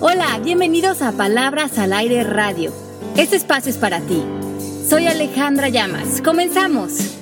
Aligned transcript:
Hola, 0.00 0.38
bienvenidos 0.38 1.02
a 1.02 1.10
Palabras 1.10 1.76
al 1.76 1.92
Aire 1.92 2.22
Radio. 2.22 2.72
Este 3.16 3.34
espacio 3.34 3.68
es 3.68 3.78
para 3.78 3.98
ti. 4.00 4.24
Soy 4.88 5.08
Alejandra 5.08 5.70
Llamas. 5.70 6.22
Comenzamos. 6.22 7.16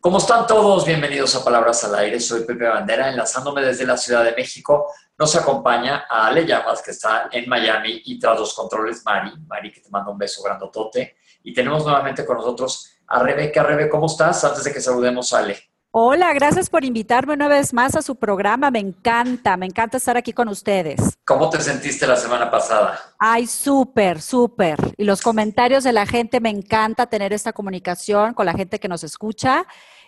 ¿Cómo 0.00 0.18
están 0.18 0.48
todos? 0.48 0.84
Bienvenidos 0.84 1.32
a 1.36 1.44
Palabras 1.44 1.84
al 1.84 1.94
Aire. 1.94 2.18
Soy 2.18 2.42
Pepe 2.42 2.66
Bandera, 2.66 3.08
enlazándome 3.08 3.62
desde 3.62 3.86
la 3.86 3.96
Ciudad 3.96 4.24
de 4.24 4.32
México. 4.32 4.92
Nos 5.16 5.36
acompaña 5.36 6.06
a 6.10 6.26
Ale 6.26 6.44
Llamas, 6.44 6.82
que 6.82 6.90
está 6.90 7.28
en 7.30 7.48
Miami, 7.48 8.02
y 8.04 8.18
tras 8.18 8.36
los 8.36 8.52
controles, 8.52 9.04
Mari. 9.04 9.30
Mari, 9.46 9.70
que 9.70 9.80
te 9.80 9.90
manda 9.90 10.10
un 10.10 10.18
beso 10.18 10.42
grandotote. 10.42 11.18
Y 11.44 11.54
tenemos 11.54 11.84
nuevamente 11.84 12.26
con 12.26 12.36
nosotros 12.36 12.96
a 13.06 13.20
Rebeca. 13.20 13.62
Rebe, 13.62 13.88
¿cómo 13.88 14.06
estás? 14.06 14.42
Antes 14.42 14.64
de 14.64 14.72
que 14.72 14.80
saludemos 14.80 15.32
a 15.32 15.38
Ale. 15.38 15.71
Hola, 15.94 16.32
gracias 16.32 16.70
por 16.70 16.86
invitarme 16.86 17.34
una 17.34 17.48
vez 17.48 17.74
más 17.74 17.94
a 17.96 18.00
su 18.00 18.16
programa. 18.16 18.70
Me 18.70 18.78
encanta, 18.78 19.58
me 19.58 19.66
encanta 19.66 19.98
estar 19.98 20.16
aquí 20.16 20.32
con 20.32 20.48
ustedes. 20.48 21.18
¿Cómo 21.26 21.50
te 21.50 21.60
sentiste 21.60 22.06
la 22.06 22.16
semana 22.16 22.50
pasada? 22.50 22.98
Ay, 23.18 23.46
súper, 23.46 24.22
súper. 24.22 24.78
Y 24.96 25.04
los 25.04 25.20
comentarios 25.20 25.84
de 25.84 25.92
la 25.92 26.06
gente, 26.06 26.40
me 26.40 26.48
encanta 26.48 27.08
tener 27.08 27.34
esta 27.34 27.52
comunicación 27.52 28.32
con 28.32 28.46
la 28.46 28.54
gente 28.54 28.80
que 28.80 28.88
nos 28.88 29.04
escucha. 29.04 29.66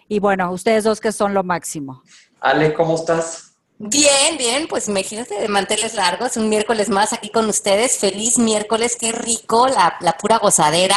Y 0.09 0.21
bueno, 0.21 0.51
ustedes 0.53 0.85
dos 0.85 1.03
que 1.03 1.13
son 1.13 1.35
lo 1.35 1.45
máximo. 1.45 2.03
Ale, 2.41 2.73
¿cómo 2.73 2.95
estás? 2.95 3.53
Bien, 3.77 4.39
bien, 4.39 4.67
pues 4.67 4.89
imagínate 4.89 5.39
de 5.39 5.49
manteles 5.49 5.93
largos, 5.93 6.39
un 6.39 6.49
miércoles 6.49 6.89
más 6.89 7.13
aquí 7.13 7.29
con 7.29 7.47
ustedes. 7.47 7.99
Feliz 7.99 8.39
miércoles, 8.39 8.97
qué 8.99 9.13
rico, 9.13 9.69
la, 9.69 9.99
la 10.01 10.17
pura 10.17 10.39
gozadera 10.39 10.97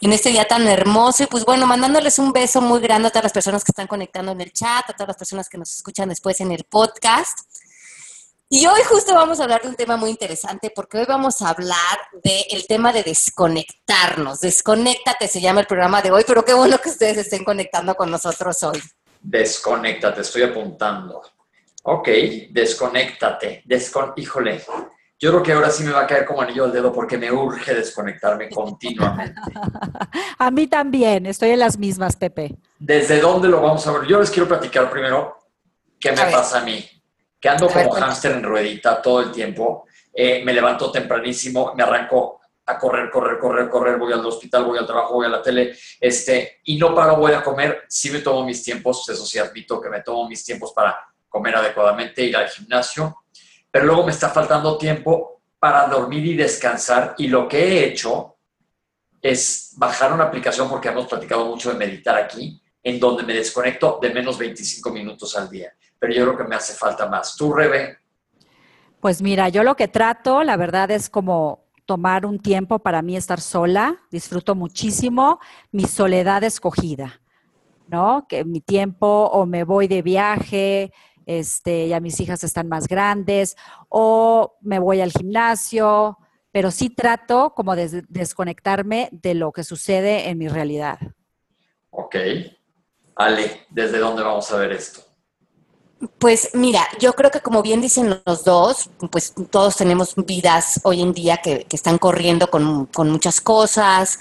en 0.00 0.12
este 0.12 0.30
día 0.30 0.46
tan 0.46 0.66
hermoso. 0.66 1.24
Y 1.24 1.26
pues 1.26 1.44
bueno, 1.44 1.66
mandándoles 1.66 2.18
un 2.18 2.32
beso 2.32 2.60
muy 2.60 2.80
grande 2.80 3.08
a 3.08 3.10
todas 3.10 3.24
las 3.24 3.32
personas 3.32 3.64
que 3.64 3.72
están 3.72 3.86
conectando 3.86 4.32
en 4.32 4.40
el 4.40 4.52
chat, 4.52 4.88
a 4.88 4.92
todas 4.92 5.08
las 5.08 5.16
personas 5.16 5.48
que 5.48 5.58
nos 5.58 5.72
escuchan 5.74 6.08
después 6.08 6.40
en 6.40 6.52
el 6.52 6.64
podcast. 6.64 7.38
Y 8.50 8.66
hoy 8.66 8.80
justo 8.88 9.14
vamos 9.14 9.40
a 9.40 9.44
hablar 9.44 9.60
de 9.60 9.68
un 9.68 9.74
tema 9.74 9.98
muy 9.98 10.08
interesante 10.08 10.72
porque 10.74 10.96
hoy 10.96 11.04
vamos 11.06 11.42
a 11.42 11.50
hablar 11.50 11.98
del 12.24 12.66
tema 12.66 12.94
de 12.94 13.02
desconectarnos. 13.02 14.40
Desconéctate 14.40 15.28
se 15.28 15.42
llama 15.42 15.60
el 15.60 15.66
programa 15.66 16.00
de 16.00 16.10
hoy, 16.10 16.24
pero 16.26 16.42
qué 16.42 16.54
bueno 16.54 16.78
que 16.78 16.88
ustedes 16.88 17.18
estén 17.18 17.44
conectando 17.44 17.94
con 17.94 18.10
nosotros 18.10 18.62
hoy. 18.62 18.80
Desconéctate, 19.20 20.22
estoy 20.22 20.44
apuntando. 20.44 21.22
Ok, 21.82 22.08
desconéctate. 22.50 23.62
Descon 23.66 24.14
Híjole, 24.16 24.64
yo 25.20 25.30
creo 25.30 25.42
que 25.42 25.52
ahora 25.52 25.70
sí 25.70 25.82
me 25.82 25.90
va 25.90 26.02
a 26.02 26.06
caer 26.06 26.24
como 26.24 26.42
anillo 26.42 26.64
al 26.64 26.72
dedo 26.72 26.92
porque 26.92 27.18
me 27.18 27.32
urge 27.32 27.74
desconectarme 27.74 28.48
continuamente. 28.50 29.34
a 30.38 30.50
mí 30.50 30.68
también, 30.68 31.26
estoy 31.26 31.50
en 31.50 31.58
las 31.58 31.76
mismas, 31.76 32.14
Pepe. 32.14 32.54
¿Desde 32.78 33.20
dónde 33.20 33.48
lo 33.48 33.60
vamos 33.60 33.84
a 33.86 33.92
ver? 33.92 34.06
Yo 34.06 34.20
les 34.20 34.30
quiero 34.30 34.46
platicar 34.46 34.88
primero 34.88 35.36
qué 35.98 36.12
me 36.12 36.30
pasa 36.30 36.60
a 36.60 36.64
mí. 36.64 36.88
Que 37.40 37.48
ando 37.48 37.68
como 37.68 37.90
hámster 37.90 38.32
en 38.32 38.42
ruedita 38.44 39.02
todo 39.02 39.20
el 39.20 39.32
tiempo. 39.32 39.86
Eh, 40.12 40.42
me 40.44 40.52
levanto 40.52 40.90
tempranísimo, 40.90 41.74
me 41.74 41.82
arranco 41.82 42.40
a 42.66 42.78
correr, 42.78 43.10
correr, 43.10 43.38
correr, 43.38 43.68
correr, 43.68 43.98
voy 43.98 44.12
al 44.12 44.24
hospital, 44.24 44.64
voy 44.64 44.78
al 44.78 44.86
trabajo, 44.86 45.14
voy 45.14 45.26
a 45.26 45.30
la 45.30 45.40
tele, 45.40 45.74
este, 45.98 46.60
y 46.64 46.76
no 46.76 46.94
paro, 46.94 47.16
voy 47.16 47.32
a 47.32 47.42
comer, 47.42 47.84
sí 47.88 48.10
me 48.10 48.18
tomo 48.18 48.44
mis 48.44 48.62
tiempos, 48.62 49.08
eso 49.08 49.24
sí 49.24 49.38
admito 49.38 49.80
que 49.80 49.88
me 49.88 50.02
tomo 50.02 50.28
mis 50.28 50.44
tiempos 50.44 50.72
para 50.74 50.98
comer 51.28 51.56
adecuadamente, 51.56 52.24
ir 52.24 52.36
al 52.36 52.48
gimnasio, 52.48 53.24
pero 53.78 53.86
luego 53.86 54.06
me 54.06 54.10
está 54.10 54.28
faltando 54.28 54.76
tiempo 54.76 55.40
para 55.56 55.86
dormir 55.86 56.26
y 56.26 56.34
descansar 56.34 57.14
y 57.16 57.28
lo 57.28 57.46
que 57.46 57.58
he 57.58 57.84
hecho 57.84 58.34
es 59.22 59.72
bajar 59.76 60.12
una 60.12 60.24
aplicación 60.24 60.68
porque 60.68 60.88
hemos 60.88 61.06
platicado 61.06 61.46
mucho 61.46 61.70
de 61.70 61.78
meditar 61.78 62.16
aquí, 62.16 62.60
en 62.82 62.98
donde 62.98 63.22
me 63.22 63.34
desconecto 63.34 64.00
de 64.02 64.12
menos 64.12 64.36
25 64.36 64.90
minutos 64.90 65.36
al 65.36 65.48
día. 65.48 65.72
Pero 65.96 66.12
yo 66.12 66.24
creo 66.24 66.38
que 66.38 66.42
me 66.48 66.56
hace 66.56 66.74
falta 66.74 67.08
más. 67.08 67.36
¿Tú, 67.36 67.52
Rebe? 67.52 67.98
Pues 68.98 69.22
mira, 69.22 69.48
yo 69.48 69.62
lo 69.62 69.76
que 69.76 69.86
trato, 69.86 70.42
la 70.42 70.56
verdad, 70.56 70.90
es 70.90 71.08
como 71.08 71.68
tomar 71.86 72.26
un 72.26 72.40
tiempo 72.40 72.80
para 72.80 73.00
mí 73.00 73.16
estar 73.16 73.40
sola. 73.40 73.96
Disfruto 74.10 74.56
muchísimo 74.56 75.38
mi 75.70 75.84
soledad 75.84 76.42
escogida, 76.42 77.20
¿no? 77.86 78.26
Que 78.28 78.44
mi 78.44 78.60
tiempo 78.60 79.30
o 79.32 79.46
me 79.46 79.62
voy 79.62 79.86
de 79.86 80.02
viaje, 80.02 80.92
este, 81.28 81.88
ya 81.88 82.00
mis 82.00 82.18
hijas 82.20 82.42
están 82.42 82.68
más 82.68 82.88
grandes, 82.88 83.54
o 83.90 84.56
me 84.62 84.78
voy 84.78 85.02
al 85.02 85.12
gimnasio, 85.12 86.16
pero 86.50 86.70
sí 86.70 86.88
trato 86.88 87.52
como 87.54 87.76
de 87.76 88.02
desconectarme 88.08 89.10
de 89.12 89.34
lo 89.34 89.52
que 89.52 89.62
sucede 89.62 90.30
en 90.30 90.38
mi 90.38 90.48
realidad. 90.48 90.98
Ok. 91.90 92.16
Ale, 93.14 93.66
¿desde 93.68 93.98
dónde 93.98 94.22
vamos 94.22 94.50
a 94.50 94.56
ver 94.56 94.72
esto? 94.72 95.02
Pues 96.18 96.50
mira, 96.54 96.86
yo 96.98 97.12
creo 97.12 97.30
que 97.30 97.40
como 97.40 97.60
bien 97.60 97.82
dicen 97.82 98.22
los 98.24 98.44
dos, 98.44 98.88
pues 99.10 99.34
todos 99.50 99.76
tenemos 99.76 100.14
vidas 100.16 100.80
hoy 100.84 101.02
en 101.02 101.12
día 101.12 101.38
que, 101.38 101.66
están 101.70 101.98
corriendo 101.98 102.48
con, 102.48 102.86
con, 102.86 103.10
muchas 103.10 103.42
cosas. 103.42 104.18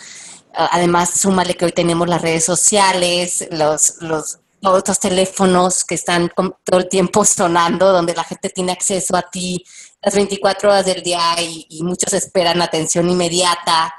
Además, 0.54 1.12
súmale 1.12 1.56
que 1.56 1.66
hoy 1.66 1.72
tenemos 1.72 2.10
las 2.10 2.22
redes 2.22 2.44
sociales, 2.44 3.48
los, 3.52 4.02
los 4.02 4.40
otros 4.72 5.00
teléfonos 5.00 5.84
que 5.84 5.96
están 5.96 6.32
todo 6.64 6.80
el 6.80 6.90
tiempo 6.90 7.26
sonando, 7.26 7.92
donde 7.92 8.14
la 8.14 8.24
gente 8.24 8.50
tiene 8.50 8.72
acceso 8.72 9.16
a 9.16 9.30
ti 9.30 9.64
las 10.02 10.16
24 10.16 10.70
horas 10.70 10.86
del 10.86 11.04
día 11.04 11.36
y, 11.42 11.82
muchos 11.84 12.14
esperan 12.14 12.62
atención 12.62 13.10
inmediata. 13.10 13.94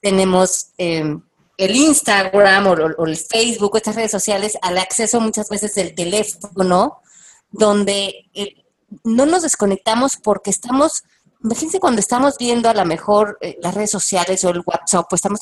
Tenemos 0.00 0.68
em, 0.76 1.22
el 1.56 1.74
Instagram 1.74 2.66
o, 2.66 3.06
el 3.06 3.16
Facebook, 3.16 3.76
estas 3.76 3.96
redes 3.96 4.10
sociales, 4.10 4.56
al 4.62 4.78
acceso 4.78 5.20
muchas 5.20 5.48
veces 5.48 5.74
del 5.74 5.94
teléfono, 5.94 7.00
donde 7.50 8.30
eh, 8.34 8.64
no 9.04 9.26
nos 9.26 9.42
desconectamos 9.42 10.16
porque 10.16 10.50
estamos, 10.50 11.02
imagínense 11.42 11.80
cuando 11.80 12.00
estamos 12.00 12.36
viendo 12.38 12.68
a 12.68 12.74
lo 12.74 12.84
mejor 12.84 13.38
eh, 13.40 13.58
las 13.60 13.74
redes 13.74 13.90
sociales 13.90 14.44
o 14.44 14.50
el 14.50 14.62
WhatsApp, 14.64 15.06
pues 15.10 15.18
estamos, 15.18 15.40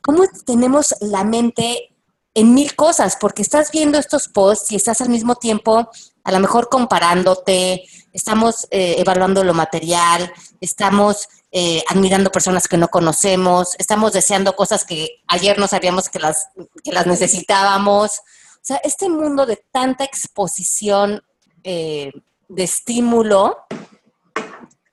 ¿cómo 0.00 0.24
tenemos 0.46 0.94
la 1.00 1.24
mente 1.24 1.91
en 2.34 2.54
mil 2.54 2.74
cosas, 2.74 3.16
porque 3.20 3.42
estás 3.42 3.70
viendo 3.70 3.98
estos 3.98 4.28
posts 4.28 4.72
y 4.72 4.76
estás 4.76 5.00
al 5.00 5.10
mismo 5.10 5.36
tiempo 5.36 5.90
a 6.24 6.32
lo 6.32 6.40
mejor 6.40 6.68
comparándote, 6.68 7.84
estamos 8.12 8.66
eh, 8.70 8.96
evaluando 8.98 9.42
lo 9.44 9.54
material, 9.54 10.32
estamos 10.60 11.28
eh, 11.50 11.82
admirando 11.88 12.30
personas 12.30 12.68
que 12.68 12.76
no 12.76 12.88
conocemos, 12.88 13.74
estamos 13.78 14.12
deseando 14.12 14.54
cosas 14.54 14.84
que 14.84 15.22
ayer 15.26 15.58
no 15.58 15.66
sabíamos 15.66 16.08
que 16.08 16.20
las, 16.20 16.48
que 16.82 16.92
las 16.92 17.06
necesitábamos. 17.06 18.20
O 18.20 18.64
sea, 18.64 18.76
este 18.84 19.08
mundo 19.08 19.46
de 19.46 19.62
tanta 19.70 20.04
exposición 20.04 21.22
eh, 21.64 22.12
de 22.48 22.62
estímulo 22.62 23.58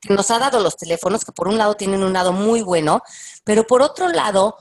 que 0.02 0.14
nos 0.14 0.32
ha 0.32 0.40
dado 0.40 0.60
los 0.62 0.78
teléfonos, 0.78 1.24
que 1.24 1.32
por 1.32 1.48
un 1.48 1.58
lado 1.58 1.76
tienen 1.76 2.04
un 2.04 2.14
lado 2.14 2.34
muy 2.34 2.62
bueno, 2.62 3.04
pero 3.44 3.68
por 3.68 3.82
otro 3.82 4.08
lado, 4.08 4.58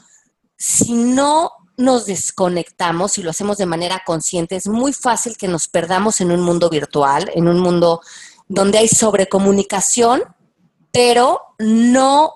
si 0.56 0.92
no 0.92 1.52
nos 1.78 2.06
desconectamos 2.06 3.16
y 3.16 3.22
lo 3.22 3.30
hacemos 3.30 3.56
de 3.56 3.64
manera 3.64 4.02
consciente, 4.04 4.56
es 4.56 4.66
muy 4.66 4.92
fácil 4.92 5.36
que 5.36 5.48
nos 5.48 5.68
perdamos 5.68 6.20
en 6.20 6.32
un 6.32 6.40
mundo 6.40 6.68
virtual, 6.68 7.30
en 7.34 7.46
un 7.48 7.60
mundo 7.60 8.02
donde 8.48 8.78
hay 8.78 8.88
sobrecomunicación, 8.88 10.22
pero 10.90 11.40
no 11.58 12.32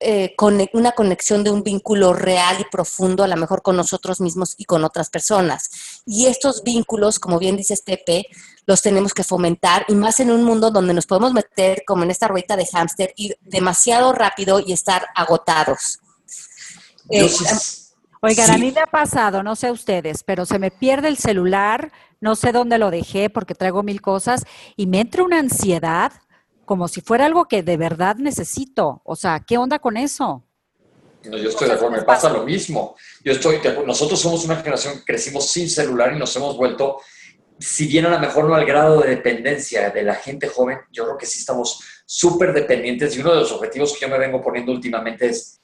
eh, 0.00 0.34
una 0.72 0.92
conexión 0.92 1.44
de 1.44 1.50
un 1.50 1.62
vínculo 1.62 2.14
real 2.14 2.60
y 2.60 2.64
profundo, 2.70 3.24
a 3.24 3.28
lo 3.28 3.36
mejor 3.36 3.60
con 3.60 3.76
nosotros 3.76 4.22
mismos 4.22 4.54
y 4.56 4.64
con 4.64 4.84
otras 4.84 5.10
personas. 5.10 5.70
Y 6.06 6.26
estos 6.26 6.62
vínculos, 6.62 7.18
como 7.18 7.38
bien 7.38 7.58
dice 7.58 7.76
Pepe, 7.84 8.26
los 8.64 8.80
tenemos 8.80 9.12
que 9.12 9.24
fomentar 9.24 9.84
y 9.88 9.94
más 9.94 10.18
en 10.20 10.30
un 10.30 10.44
mundo 10.44 10.70
donde 10.70 10.94
nos 10.94 11.04
podemos 11.04 11.34
meter 11.34 11.82
como 11.86 12.04
en 12.04 12.10
esta 12.10 12.26
rueda 12.26 12.56
de 12.56 12.66
hámster, 12.66 13.12
ir 13.16 13.36
demasiado 13.42 14.12
rápido 14.12 14.60
y 14.60 14.72
estar 14.72 15.08
agotados. 15.14 15.98
Eh, 17.10 17.28
Oigan, 18.20 18.50
a 18.50 18.58
mí 18.58 18.72
me 18.72 18.80
ha 18.80 18.86
pasado, 18.86 19.42
no 19.42 19.54
sé 19.54 19.70
ustedes, 19.70 20.24
pero 20.24 20.44
se 20.44 20.58
me 20.58 20.70
pierde 20.70 21.08
el 21.08 21.16
celular, 21.16 21.92
no 22.20 22.34
sé 22.34 22.50
dónde 22.50 22.78
lo 22.78 22.90
dejé 22.90 23.30
porque 23.30 23.54
traigo 23.54 23.82
mil 23.82 24.00
cosas 24.00 24.44
y 24.76 24.86
me 24.86 25.00
entra 25.00 25.22
una 25.22 25.38
ansiedad 25.38 26.12
como 26.64 26.88
si 26.88 27.00
fuera 27.00 27.26
algo 27.26 27.46
que 27.46 27.62
de 27.62 27.76
verdad 27.76 28.16
necesito. 28.16 29.02
O 29.04 29.16
sea, 29.16 29.40
¿qué 29.40 29.56
onda 29.56 29.78
con 29.78 29.96
eso? 29.96 30.44
No, 31.24 31.36
yo 31.36 31.48
estoy 31.48 31.68
de 31.68 31.74
acuerdo, 31.74 31.96
me 31.96 32.02
pasa 32.02 32.28
lo 32.30 32.44
mismo. 32.44 32.96
Yo 33.24 33.32
estoy, 33.32 33.60
nosotros 33.86 34.20
somos 34.20 34.44
una 34.44 34.56
generación 34.56 34.98
que 34.98 35.04
crecimos 35.04 35.50
sin 35.50 35.70
celular 35.70 36.12
y 36.12 36.18
nos 36.18 36.34
hemos 36.36 36.56
vuelto, 36.56 37.00
si 37.58 37.86
bien 37.86 38.06
a 38.06 38.10
lo 38.10 38.18
mejor 38.18 38.44
no 38.44 38.54
al 38.54 38.66
grado 38.66 39.00
de 39.00 39.10
dependencia 39.10 39.90
de 39.90 40.02
la 40.02 40.14
gente 40.14 40.48
joven, 40.48 40.78
yo 40.92 41.04
creo 41.04 41.16
que 41.16 41.26
sí 41.26 41.38
estamos 41.38 41.80
súper 42.04 42.52
dependientes 42.52 43.16
y 43.16 43.20
uno 43.20 43.30
de 43.30 43.40
los 43.40 43.52
objetivos 43.52 43.92
que 43.94 44.00
yo 44.00 44.08
me 44.08 44.18
vengo 44.18 44.40
poniendo 44.40 44.72
últimamente 44.72 45.28
es 45.28 45.57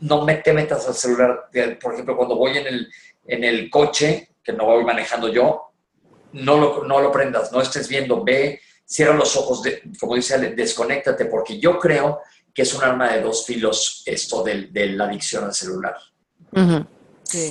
no 0.00 0.24
me 0.24 0.36
te 0.36 0.52
metas 0.52 0.86
al 0.86 0.94
celular. 0.94 1.48
Por 1.80 1.94
ejemplo, 1.94 2.16
cuando 2.16 2.36
voy 2.36 2.58
en 2.58 2.66
el, 2.66 2.88
en 3.26 3.44
el 3.44 3.70
coche, 3.70 4.30
que 4.42 4.52
no 4.52 4.64
voy 4.64 4.84
manejando 4.84 5.28
yo, 5.28 5.72
no 6.32 6.58
lo, 6.58 6.84
no 6.84 7.00
lo 7.00 7.10
prendas, 7.10 7.52
no 7.52 7.60
estés 7.60 7.88
viendo, 7.88 8.22
ve, 8.22 8.60
cierra 8.84 9.14
los 9.14 9.36
ojos, 9.36 9.62
de, 9.62 9.82
como 10.00 10.14
dice 10.14 10.34
Ale, 10.34 10.54
desconéctate, 10.54 11.26
porque 11.26 11.58
yo 11.58 11.78
creo 11.78 12.20
que 12.54 12.62
es 12.62 12.74
un 12.74 12.82
arma 12.82 13.12
de 13.12 13.20
dos 13.20 13.46
filos 13.46 14.02
esto 14.06 14.42
de, 14.42 14.68
la 14.72 15.04
adicción 15.04 15.44
al 15.44 15.54
celular. 15.54 15.96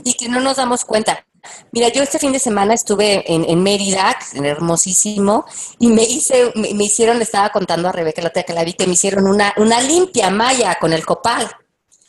Y 0.04 0.14
que 0.16 0.28
no 0.28 0.40
nos 0.40 0.58
damos 0.58 0.84
cuenta. 0.84 1.24
Mira, 1.72 1.90
yo 1.90 2.04
este 2.04 2.20
fin 2.20 2.32
de 2.32 2.40
semana 2.40 2.74
estuve 2.74 3.24
en, 3.32 3.64
Mérida, 3.64 4.18
hermosísimo, 4.34 5.46
y 5.80 5.88
me 5.88 6.04
hice, 6.04 6.52
me, 6.56 6.84
hicieron, 6.84 7.18
le 7.18 7.24
estaba 7.24 7.52
contando 7.52 7.88
a 7.88 7.92
Rebeca 7.92 8.22
la 8.22 8.30
otra 8.30 8.44
que 8.44 8.54
la 8.54 8.64
vi, 8.64 8.74
que 8.74 8.88
me 8.88 8.94
hicieron 8.94 9.28
una, 9.28 9.54
una 9.58 9.80
limpia 9.82 10.30
maya 10.30 10.78
con 10.80 10.92
el 10.94 11.06
copal. 11.06 11.48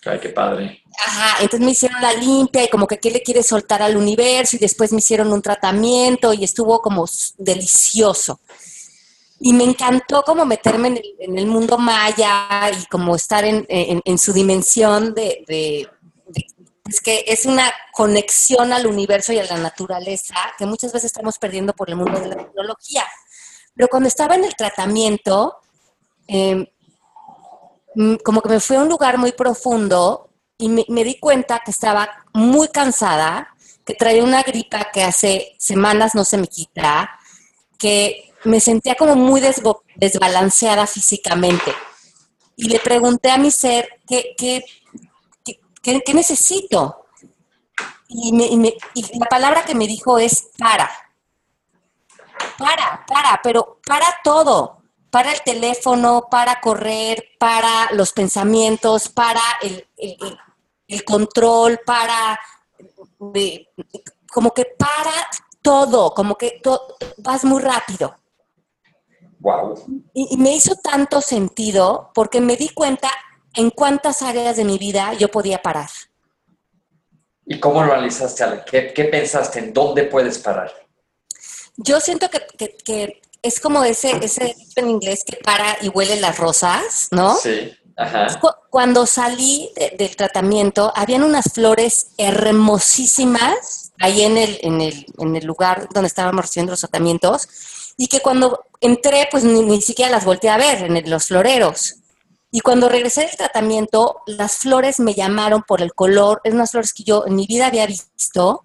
Ay, 0.05 0.21
qué 0.21 0.29
padre. 0.31 0.83
Ajá, 1.07 1.43
entonces 1.43 1.65
me 1.65 1.73
hicieron 1.73 2.01
la 2.01 2.13
limpia 2.13 2.65
y 2.65 2.69
como 2.69 2.87
que 2.87 2.99
qué 2.99 3.11
le 3.11 3.23
quiere 3.23 3.43
soltar 3.43 3.83
al 3.83 3.97
universo 3.97 4.57
y 4.57 4.59
después 4.59 4.93
me 4.93 4.99
hicieron 4.99 5.33
un 5.33 5.43
tratamiento 5.43 6.33
y 6.33 6.45
estuvo 6.45 6.81
como 6.81 7.07
delicioso. 7.37 8.41
Y 9.41 9.53
me 9.53 9.65
encantó 9.65 10.23
como 10.23 10.45
meterme 10.45 11.01
en 11.21 11.39
el, 11.39 11.47
mundo 11.47 11.79
maya 11.79 12.71
y 12.73 12.87
como 12.87 13.15
estar 13.15 13.45
en, 13.45 14.19
su 14.19 14.33
dimensión 14.33 15.15
de, 15.15 15.89
es 16.89 17.01
que 17.01 17.25
es 17.27 17.47
una 17.47 17.71
conexión 17.93 18.73
al 18.73 18.87
universo 18.87 19.33
y 19.33 19.39
a 19.39 19.45
la 19.45 19.59
naturaleza 19.59 20.35
que 20.59 20.67
muchas 20.67 20.93
veces 20.93 21.13
estamos 21.13 21.39
perdiendo 21.39 21.73
por 21.73 21.89
el 21.89 21.97
mundo 21.97 22.19
de 22.19 22.29
la 22.29 22.37
tecnología. 22.37 23.05
Pero 23.75 23.89
cuando 23.89 24.09
estaba 24.09 24.35
en 24.35 24.45
el 24.45 24.57
tratamiento, 24.57 25.59
mm, 26.27 26.63
como 28.25 28.43
que 28.43 28.49
me 28.49 28.61
fui 28.61 28.77
a 28.77 28.83
un 28.83 28.89
lugar 28.89 29.19
muy 29.19 29.33
profundo 29.33 30.31
y 30.57 30.69
me, 30.69 30.85
me, 30.89 31.05
di 31.05 31.19
cuenta 31.19 31.63
que 31.65 31.71
estaba 31.71 32.09
muy 32.33 32.69
cansada, 32.69 33.55
que 33.85 33.95
traía 33.95 34.23
una 34.23 34.43
gripa 34.43 34.91
que 34.93 35.03
hace 35.03 35.57
semanas 35.59 36.15
no 36.15 36.25
se 36.25 36.39
me 36.39 36.47
quita, 36.47 37.11
que 37.79 38.33
me 38.45 38.61
sentía 38.61 38.95
como 38.95 39.17
muy 39.17 39.41
desbalanceada 39.97 40.87
físicamente. 40.87 41.73
Y 42.57 42.69
le 42.69 42.81
pregunté 42.81 43.31
a 43.31 43.39
mi 43.39 43.51
ser 43.51 43.89
qué, 44.07 44.35
qué, 44.37 44.65
¿Qué, 45.83 46.15
necesito? 46.15 47.07
Y, 48.09 48.33
la 49.19 49.27
palabra 49.27 49.65
que 49.65 49.75
me 49.75 49.87
dijo 49.87 50.19
es 50.19 50.51
para. 50.59 50.91
Para, 52.59 53.05
para, 53.07 53.41
pero 53.43 53.79
para 53.87 54.07
todo. 54.23 54.78
Para 55.11 55.33
el 55.33 55.41
teléfono, 55.43 56.29
para 56.31 56.61
correr, 56.61 57.25
para 57.39 57.93
los 57.93 58.13
pensamientos, 58.13 59.09
para 59.09 59.41
el, 59.63 61.05
control, 61.05 61.81
para... 61.85 62.39
como 64.31 64.53
que 64.53 64.65
para 64.65 65.29
todo, 65.63 66.13
como 66.15 66.37
que 66.37 66.61
vas 67.19 67.45
muy 67.45 67.63
rápido. 67.63 68.15
Wow. 69.41 70.03
y, 70.15 70.37
me 70.37 70.53
hizo 70.57 70.75
tanto 70.75 71.21
sentido 71.21 72.11
porque 72.13 72.41
me 72.41 72.57
di 72.57 72.71
cuenta 72.71 73.09
en 73.55 73.71
cuántas 73.71 74.23
áreas 74.23 74.57
de 74.57 74.65
mi 74.65 74.79
vida 74.79 75.13
yo 75.15 75.31
podía 75.31 75.63
parar. 75.63 75.89
¿Y 77.51 77.59
cómo 77.61 77.83
lo 77.83 77.95
analizaste, 77.95 78.45
Ale? 78.45 78.63
¿Qué, 78.71 79.05
pensaste? 79.11 79.59
¿En 79.59 79.73
dónde 79.73 80.05
puedes 80.05 80.39
parar? 80.39 80.71
Yo 81.77 81.99
siento 81.99 82.29
que, 82.29 83.23
es 83.43 83.61
como 83.61 83.85
ese, 83.85 84.13
ese 84.23 84.57
en 84.77 84.91
inglés 84.91 85.25
que 85.25 85.37
para 85.37 85.77
y 85.81 85.89
huele 85.89 86.21
las 86.21 86.39
rosas, 86.39 87.09
¿no? 87.11 87.37
Sí. 87.37 87.73
Ajá. 87.97 88.29
Cuando 88.71 89.07
salí 89.07 89.73
del 89.99 90.15
tratamiento, 90.15 90.93
habían 90.95 91.25
unas 91.25 91.53
flores 91.53 92.11
hermosísimas 92.17 93.93
ahí 93.99 94.23
en 94.23 94.39
el, 94.39 94.59
en 94.63 94.81
el, 94.81 95.07
en 95.19 95.35
el 95.35 95.45
lugar 95.45 95.89
donde 95.93 96.07
estábamos 96.07 96.43
recibiendo 96.43 96.71
los 96.71 96.81
tratamientos 96.81 97.49
y 97.97 98.07
que 98.07 98.21
cuando 98.21 98.65
entré, 98.81 99.27
pues 99.31 99.43
ni, 99.43 99.83
siquiera 99.83 100.13
las 100.13 100.25
volteé 100.25 100.51
a 100.51 100.57
ver 100.57 100.85
en 100.85 101.11
los 101.11 101.27
floreros. 101.27 101.97
Y 102.53 102.61
cuando 102.61 102.89
regresé 102.89 103.23
del 103.23 103.37
tratamiento, 103.37 104.23
las 104.27 104.59
flores 104.59 105.01
me 105.01 105.15
llamaron 105.15 105.65
por 105.65 105.83
el 105.83 105.93
color, 105.93 106.41
es 106.45 106.55
unas 106.55 106.71
flores 106.71 106.95
que 106.95 107.03
yo 107.03 107.25
en 107.27 107.35
mi 107.35 107.47
vida 107.47 107.67
había 107.67 107.87
visto, 107.87 108.65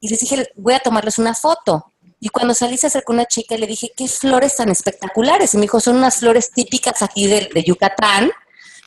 y 0.00 0.08
les 0.08 0.20
dije, 0.20 0.50
voy 0.56 0.74
a 0.74 0.80
tomarles 0.80 1.18
una 1.18 1.34
foto. 1.34 1.92
Y 2.20 2.28
cuando 2.30 2.54
salí 2.54 2.76
se 2.78 2.86
acercó 2.86 3.12
una 3.12 3.26
chica 3.26 3.54
y 3.54 3.58
le 3.58 3.66
dije, 3.66 3.92
qué 3.96 4.08
flores 4.08 4.56
tan 4.56 4.70
espectaculares. 4.70 5.54
Y 5.54 5.58
me 5.58 5.62
dijo, 5.62 5.80
son 5.80 5.96
unas 5.96 6.16
flores 6.16 6.50
típicas 6.50 7.02
aquí 7.02 7.26
de, 7.26 7.50
de 7.52 7.62
Yucatán, 7.62 8.30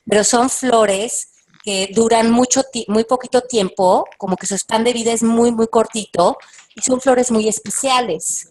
pero 0.05 0.23
son 0.23 0.49
flores 0.49 1.29
que 1.63 1.89
duran 1.93 2.31
mucho, 2.31 2.63
muy 2.87 3.03
poquito 3.03 3.41
tiempo, 3.41 4.05
como 4.17 4.35
que 4.35 4.47
su 4.47 4.57
span 4.57 4.83
de 4.83 4.93
vida 4.93 5.11
es 5.11 5.23
muy, 5.23 5.51
muy 5.51 5.67
cortito, 5.67 6.37
y 6.75 6.81
son 6.81 7.01
flores 7.01 7.31
muy 7.31 7.47
especiales. 7.47 8.49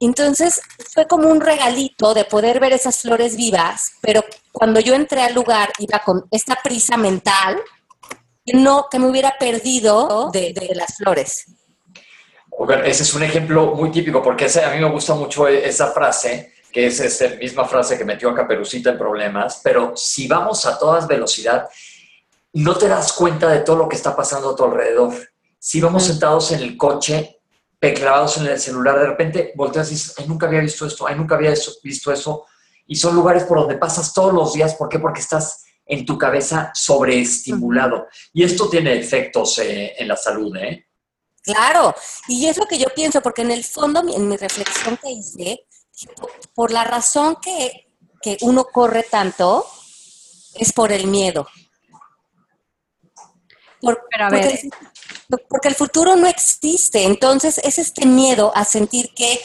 Entonces 0.00 0.60
fue 0.92 1.06
como 1.06 1.28
un 1.28 1.40
regalito 1.40 2.14
de 2.14 2.24
poder 2.24 2.60
ver 2.60 2.72
esas 2.72 2.98
flores 3.00 3.36
vivas, 3.36 3.92
pero 4.00 4.24
cuando 4.52 4.80
yo 4.80 4.94
entré 4.94 5.22
al 5.22 5.34
lugar 5.34 5.72
iba 5.78 5.98
con 6.00 6.26
esta 6.30 6.56
prisa 6.62 6.96
mental, 6.96 7.58
no 8.46 8.86
que 8.90 8.98
me 8.98 9.08
hubiera 9.08 9.36
perdido 9.38 10.30
de, 10.32 10.54
las 10.74 10.96
flores. 10.96 11.46
Ese 12.84 13.02
es 13.04 13.14
un 13.14 13.22
ejemplo 13.22 13.74
muy 13.74 13.90
típico, 13.90 14.22
porque 14.22 14.46
a 14.46 14.70
mí 14.70 14.80
me 14.80 14.90
gusta 14.90 15.14
mucho 15.14 15.46
e, 15.46 15.68
esa 15.68 15.92
frase, 15.92 16.54
que 16.72 16.86
es 16.86 16.98
esa 17.00 17.36
misma 17.36 17.64
frase 17.64 17.96
que 17.96 18.04
metió 18.04 18.30
a 18.30 18.34
Caperucita 18.34 18.90
en 18.90 18.98
problemas, 18.98 19.60
pero 19.62 19.96
si 19.96 20.26
vamos 20.26 20.66
a 20.66 20.78
toda 20.78 21.06
velocidad, 21.06 21.68
no 22.54 22.76
te 22.76 22.88
das 22.88 23.12
cuenta 23.12 23.48
de 23.48 23.60
todo 23.60 23.76
lo 23.76 23.88
que 23.88 23.96
está 23.96 24.16
pasando 24.16 24.50
a 24.50 24.56
tu 24.56 24.64
alrededor. 24.64 25.14
Si 25.58 25.80
vamos 25.80 26.04
sentados 26.04 26.50
en 26.52 26.60
el 26.60 26.76
coche, 26.76 27.38
clavados 27.80 28.38
en 28.38 28.46
el 28.46 28.58
celular, 28.58 28.98
de 28.98 29.06
repente 29.06 29.52
volteas 29.54 29.88
y 29.88 29.94
dices, 29.94 30.14
ay, 30.18 30.26
nunca 30.26 30.46
había 30.46 30.60
visto 30.60 30.86
esto, 30.86 31.06
ay, 31.06 31.14
nunca 31.14 31.36
había 31.36 31.54
visto 31.82 32.12
eso. 32.12 32.46
Y 32.86 32.96
son 32.96 33.14
lugares 33.14 33.44
por 33.44 33.58
donde 33.58 33.76
pasas 33.76 34.12
todos 34.12 34.32
los 34.32 34.52
días. 34.52 34.74
¿Por 34.74 34.88
qué? 34.88 34.98
Porque 34.98 35.20
estás 35.20 35.64
en 35.86 36.04
tu 36.04 36.18
cabeza 36.18 36.70
sobreestimulado. 36.74 38.08
Y 38.32 38.42
esto 38.42 38.68
tiene 38.68 38.98
efectos 38.98 39.58
eh, 39.58 39.94
en 39.96 40.08
la 40.08 40.16
salud, 40.16 40.56
¿eh? 40.56 40.87
Claro, 41.52 41.94
y 42.28 42.46
es 42.46 42.58
lo 42.58 42.66
que 42.66 42.78
yo 42.78 42.88
pienso, 42.94 43.22
porque 43.22 43.42
en 43.42 43.50
el 43.50 43.64
fondo, 43.64 44.00
en 44.00 44.28
mi 44.28 44.36
reflexión 44.36 44.98
que 44.98 45.10
hice, 45.10 45.66
por 46.54 46.70
la 46.70 46.84
razón 46.84 47.36
que, 47.42 47.86
uno 48.42 48.64
corre 48.64 49.04
tanto, 49.04 49.66
es 50.54 50.72
por 50.74 50.92
el 50.92 51.06
miedo. 51.06 51.48
Por, 53.80 54.06
Pero 54.10 54.26
a 54.26 54.28
ver, 54.28 54.60
porque 55.48 55.68
el 55.68 55.74
futuro 55.74 56.16
no 56.16 56.26
existe. 56.26 57.04
Entonces 57.04 57.58
es 57.64 57.78
este 57.78 58.04
miedo 58.04 58.52
a 58.54 58.66
sentir 58.66 59.14
que 59.14 59.40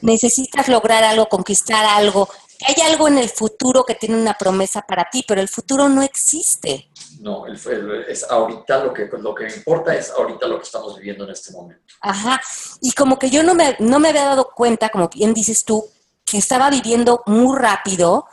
necesitas 0.00 0.68
lograr 0.68 1.04
algo, 1.04 1.28
conquistar 1.28 1.84
algo. 1.84 2.28
Hay 2.66 2.74
algo 2.84 3.06
en 3.06 3.18
el 3.18 3.28
futuro 3.28 3.84
que 3.84 3.94
tiene 3.94 4.16
una 4.16 4.34
promesa 4.34 4.82
para 4.82 5.08
ti, 5.10 5.24
pero 5.26 5.40
el 5.40 5.48
futuro 5.48 5.88
no 5.88 6.02
existe. 6.02 6.90
No, 7.20 7.44
es 7.46 8.24
ahorita 8.28 8.84
lo 8.84 8.92
que, 8.92 9.08
lo 9.18 9.34
que 9.34 9.46
importa 9.46 9.94
es 9.94 10.10
ahorita 10.10 10.46
lo 10.46 10.58
que 10.58 10.64
estamos 10.64 10.96
viviendo 10.96 11.24
en 11.24 11.30
este 11.30 11.52
momento. 11.52 11.82
Ajá. 12.00 12.40
Y 12.80 12.92
como 12.92 13.18
que 13.18 13.30
yo 13.30 13.42
no 13.42 13.54
me, 13.54 13.76
no 13.78 13.98
me 14.00 14.08
había 14.08 14.24
dado 14.24 14.50
cuenta, 14.54 14.88
como 14.88 15.08
bien 15.08 15.34
dices 15.34 15.64
tú, 15.64 15.84
que 16.24 16.38
estaba 16.38 16.68
viviendo 16.70 17.22
muy 17.26 17.56
rápido 17.56 18.26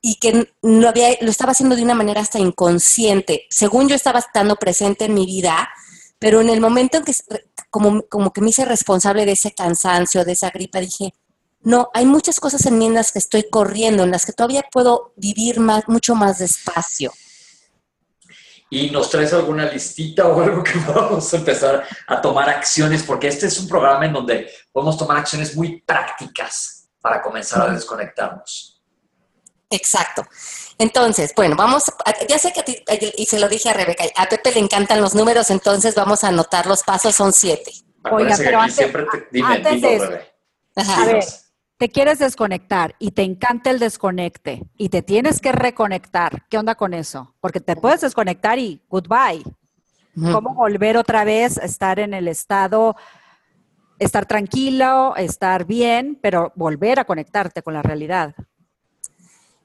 y 0.00 0.16
que 0.16 0.52
lo, 0.62 0.88
había, 0.88 1.10
lo 1.20 1.30
estaba 1.30 1.52
haciendo 1.52 1.76
de 1.76 1.82
una 1.82 1.94
manera 1.94 2.20
hasta 2.20 2.38
inconsciente. 2.38 3.46
Según 3.50 3.88
yo 3.88 3.96
estaba 3.96 4.20
estando 4.20 4.56
presente 4.56 5.06
en 5.06 5.14
mi 5.14 5.26
vida, 5.26 5.68
pero 6.18 6.40
en 6.40 6.48
el 6.48 6.60
momento 6.60 6.98
en 6.98 7.04
que 7.04 7.14
como, 7.70 8.02
como 8.02 8.32
que 8.32 8.40
me 8.40 8.50
hice 8.50 8.64
responsable 8.64 9.26
de 9.26 9.32
ese 9.32 9.52
cansancio, 9.52 10.24
de 10.24 10.32
esa 10.32 10.50
gripa, 10.50 10.80
dije, 10.80 11.12
no, 11.60 11.90
hay 11.92 12.06
muchas 12.06 12.40
cosas 12.40 12.64
en 12.66 12.78
mí 12.78 12.86
en 12.86 12.94
las 12.94 13.12
que 13.12 13.18
estoy 13.18 13.48
corriendo, 13.50 14.04
en 14.04 14.10
las 14.10 14.24
que 14.24 14.32
todavía 14.32 14.64
puedo 14.70 15.12
vivir 15.16 15.60
más, 15.60 15.88
mucho 15.88 16.14
más 16.14 16.38
despacio. 16.38 17.12
¿Y 18.70 18.90
nos 18.90 19.10
traes 19.10 19.32
alguna 19.32 19.64
listita 19.64 20.28
o 20.28 20.40
algo 20.40 20.62
que 20.62 20.78
podamos 20.86 21.32
empezar 21.34 21.86
a 22.06 22.20
tomar 22.20 22.48
acciones? 22.50 23.02
Porque 23.02 23.28
este 23.28 23.46
es 23.46 23.58
un 23.58 23.68
programa 23.68 24.06
en 24.06 24.12
donde 24.12 24.50
podemos 24.72 24.96
tomar 24.96 25.16
acciones 25.18 25.56
muy 25.56 25.80
prácticas 25.80 26.88
para 27.00 27.22
comenzar 27.22 27.62
a 27.62 27.72
desconectarnos. 27.72 28.82
Exacto. 29.70 30.26
Entonces, 30.78 31.32
bueno, 31.34 31.56
vamos, 31.56 31.84
ya 32.28 32.38
sé 32.38 32.52
que 32.52 32.60
a 32.60 32.64
ti, 32.64 32.82
y 33.16 33.26
se 33.26 33.40
lo 33.40 33.48
dije 33.48 33.68
a 33.68 33.72
Rebeca, 33.72 34.04
a 34.16 34.26
Pepe 34.26 34.52
le 34.52 34.60
encantan 34.60 35.00
los 35.00 35.14
números, 35.14 35.50
entonces 35.50 35.94
vamos 35.94 36.24
a 36.24 36.28
anotar 36.28 36.66
los 36.66 36.82
pasos, 36.82 37.14
son 37.14 37.32
siete. 37.32 37.72
Oiga, 38.10 38.36
pero 38.38 38.60
antes, 38.60 38.76
siempre 38.76 39.04
te, 39.10 39.28
dime, 39.32 39.58
de 39.58 40.28
a 40.76 41.04
ver, 41.04 41.24
te 41.78 41.88
quieres 41.88 42.18
desconectar 42.18 42.96
y 42.98 43.12
te 43.12 43.22
encanta 43.22 43.70
el 43.70 43.78
desconecte 43.78 44.64
y 44.76 44.88
te 44.88 45.00
tienes 45.00 45.40
que 45.40 45.52
reconectar, 45.52 46.44
¿qué 46.48 46.58
onda 46.58 46.74
con 46.74 46.92
eso? 46.92 47.34
Porque 47.40 47.60
te 47.60 47.76
puedes 47.76 48.00
desconectar 48.00 48.58
y 48.58 48.82
goodbye. 48.88 49.44
¿Cómo 50.32 50.52
volver 50.54 50.96
otra 50.96 51.22
vez 51.22 51.58
a 51.58 51.64
estar 51.64 52.00
en 52.00 52.12
el 52.12 52.26
estado, 52.26 52.96
estar 54.00 54.26
tranquilo, 54.26 55.14
estar 55.14 55.64
bien, 55.64 56.18
pero 56.20 56.52
volver 56.56 56.98
a 56.98 57.04
conectarte 57.04 57.62
con 57.62 57.74
la 57.74 57.82
realidad? 57.82 58.34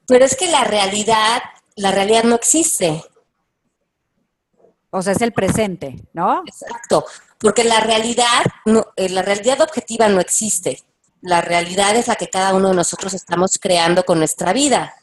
Pero 0.05 0.24
es 0.24 0.36
que 0.36 0.51
la 0.51 0.63
realidad, 0.63 1.41
la 1.75 1.89
realidad 1.89 2.24
no 2.25 2.36
existe. 2.36 3.03
O 4.91 5.01
sea, 5.01 5.13
es 5.13 5.22
el 5.24 5.34
presente, 5.34 5.96
¿no? 6.13 6.43
Exacto, 6.46 7.03
porque 7.39 7.63
la 7.63 7.79
realidad, 7.79 8.43
no, 8.65 8.86
eh, 8.96 9.10
la 9.10 9.24
realidad 9.24 9.60
objetiva 9.62 10.08
no 10.08 10.22
existe. 10.22 10.84
La 11.24 11.39
realidad 11.39 11.96
es 11.96 12.10
la 12.10 12.15
que 12.15 12.30
cada 12.30 12.53
uno 12.53 12.70
de 12.70 12.75
nosotros 12.75 13.13
estamos 13.13 13.58
creando 13.58 14.03
con 14.03 14.20
nuestra 14.20 14.51
vida. 14.51 14.94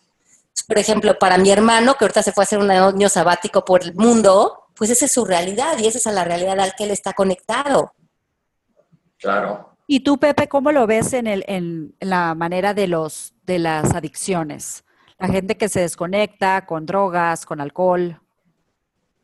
Por 0.69 0.79
ejemplo, 0.79 1.19
para 1.19 1.39
mi 1.39 1.51
hermano, 1.51 1.95
que 1.95 2.05
ahorita 2.05 2.23
se 2.23 2.33
fue 2.33 2.43
a 2.43 2.45
hacer 2.45 2.59
un 2.59 2.71
año 2.71 3.09
sabático 3.09 3.65
por 3.65 3.83
el 3.83 3.95
mundo, 3.95 4.67
pues 4.77 4.91
esa 4.91 5.07
es 5.07 5.13
su 5.13 5.25
realidad 5.25 5.79
y 5.79 5.87
esa 5.87 5.99
es 5.99 6.15
la 6.15 6.25
realidad 6.25 6.61
al 6.61 6.75
que 6.77 6.85
él 6.85 6.91
está 6.91 7.15
conectado. 7.15 7.95
Claro. 9.19 9.77
¿Y 9.87 10.01
tú, 10.01 10.19
Pepe, 10.19 10.47
cómo 10.47 10.73
lo 10.73 10.87
ves 10.87 11.15
en, 11.15 11.27
el, 11.27 11.43
en 11.49 11.95
la 12.01 12.35
manera 12.35 12.75
de, 12.75 12.87
los, 12.87 13.35
de 13.45 13.59
las 13.59 13.95
adicciones? 13.95 14.85
La 15.19 15.29
gente 15.29 15.57
que 15.57 15.71
se 15.71 15.81
desconecta 15.81 16.67
con 16.67 16.85
drogas, 16.85 17.47
con 17.47 17.63
alcohol. 17.63 18.21